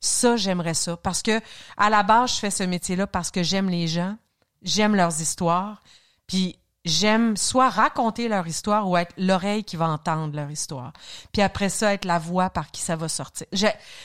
[0.00, 0.96] Ça, j'aimerais ça.
[0.96, 1.38] Parce que,
[1.76, 4.16] à la base, je fais ce métier-là parce que j'aime les gens,
[4.62, 5.82] j'aime leurs histoires.
[6.26, 10.92] Puis j'aime soit raconter leur histoire ou être l'oreille qui va entendre leur histoire.
[11.32, 13.46] Puis après ça, être la voix par qui ça va sortir.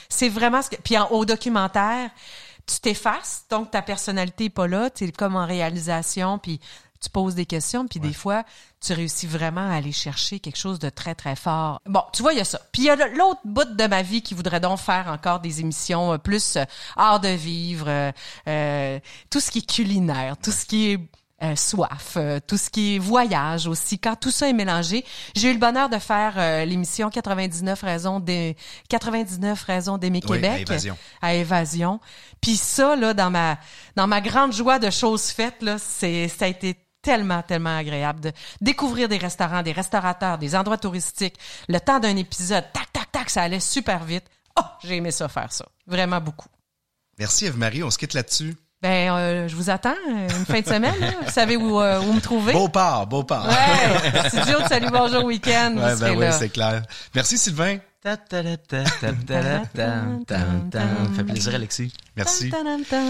[0.10, 0.76] C'est vraiment ce que...
[0.78, 2.10] Puis au documentaire,
[2.68, 6.60] tu t'effaces, donc ta personnalité n'est pas là, tu es comme en réalisation, puis
[7.02, 8.44] tu poses des questions, puis des fois,
[8.82, 11.80] tu réussis vraiment à aller chercher quelque chose de très, très fort.
[11.86, 12.60] Bon, tu vois, il y a ça.
[12.72, 15.60] Puis il y a l'autre bout de ma vie qui voudrait donc faire encore des
[15.60, 16.64] émissions euh, plus euh,
[16.96, 18.12] art de vivre,
[18.48, 19.00] euh,
[19.30, 21.00] tout ce qui est culinaire, tout ce qui est
[21.46, 24.00] euh, soif, euh, tout ce qui est voyage aussi.
[24.00, 28.20] Quand tout ça est mélangé, j'ai eu le bonheur de faire euh, l'émission 99 raisons
[28.20, 28.56] des
[28.90, 30.98] 99 raisons d'aimer Québec à évasion.
[31.22, 32.00] à évasion.
[32.42, 33.58] Puis ça là dans ma
[33.96, 38.20] dans ma grande joie de choses faites là, c'est ça a été tellement, tellement agréable
[38.20, 38.32] de
[38.62, 41.36] découvrir des restaurants, des restaurateurs, des endroits touristiques.
[41.70, 44.26] Le temps d'un épisode, tac, tac, tac, ça allait super vite.
[44.60, 45.66] Oh, j'ai aimé ça faire ça.
[45.86, 46.50] Vraiment beaucoup.
[47.20, 48.56] Merci Eve-Marie, on se quitte là-dessus.
[48.82, 50.94] Ben, euh, je vous attends euh, une fin de semaine.
[51.24, 52.54] Vous savez où, euh, où me trouver.
[52.54, 53.48] Beau part, beau part.
[53.48, 55.76] Ouais, studio de Salut Bonjour Week-end.
[55.78, 56.84] Ouais, ben oui, c'est clair.
[57.16, 57.78] Merci Sylvain.
[61.16, 61.92] fait plaisir, Alexis.
[62.16, 62.52] Merci.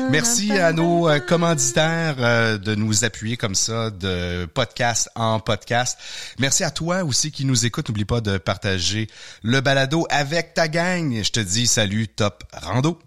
[0.10, 2.16] Merci à nos commanditaires
[2.60, 6.00] de nous appuyer comme ça de podcast en podcast.
[6.40, 7.90] Merci à toi aussi qui nous écoute.
[7.90, 9.10] N'oublie pas de partager
[9.44, 11.22] le balado avec ta gang.
[11.22, 12.98] Je te dis salut, top rando.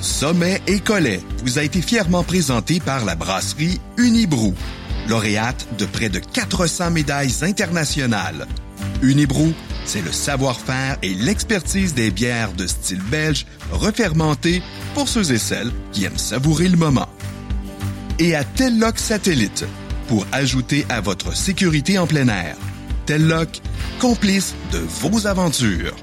[0.00, 4.54] Sommet et Collet vous a été fièrement présenté par la brasserie Unibrou,
[5.08, 8.46] lauréate de près de 400 médailles internationales.
[9.02, 9.52] Unibrou,
[9.84, 14.62] c'est le savoir-faire et l'expertise des bières de style belge refermentées
[14.94, 17.08] pour ceux et celles qui aiment savourer le moment.
[18.18, 19.66] Et à Telloc Satellite,
[20.08, 22.56] pour ajouter à votre sécurité en plein air.
[23.04, 23.60] Telloc,
[24.00, 25.94] complice de vos aventures.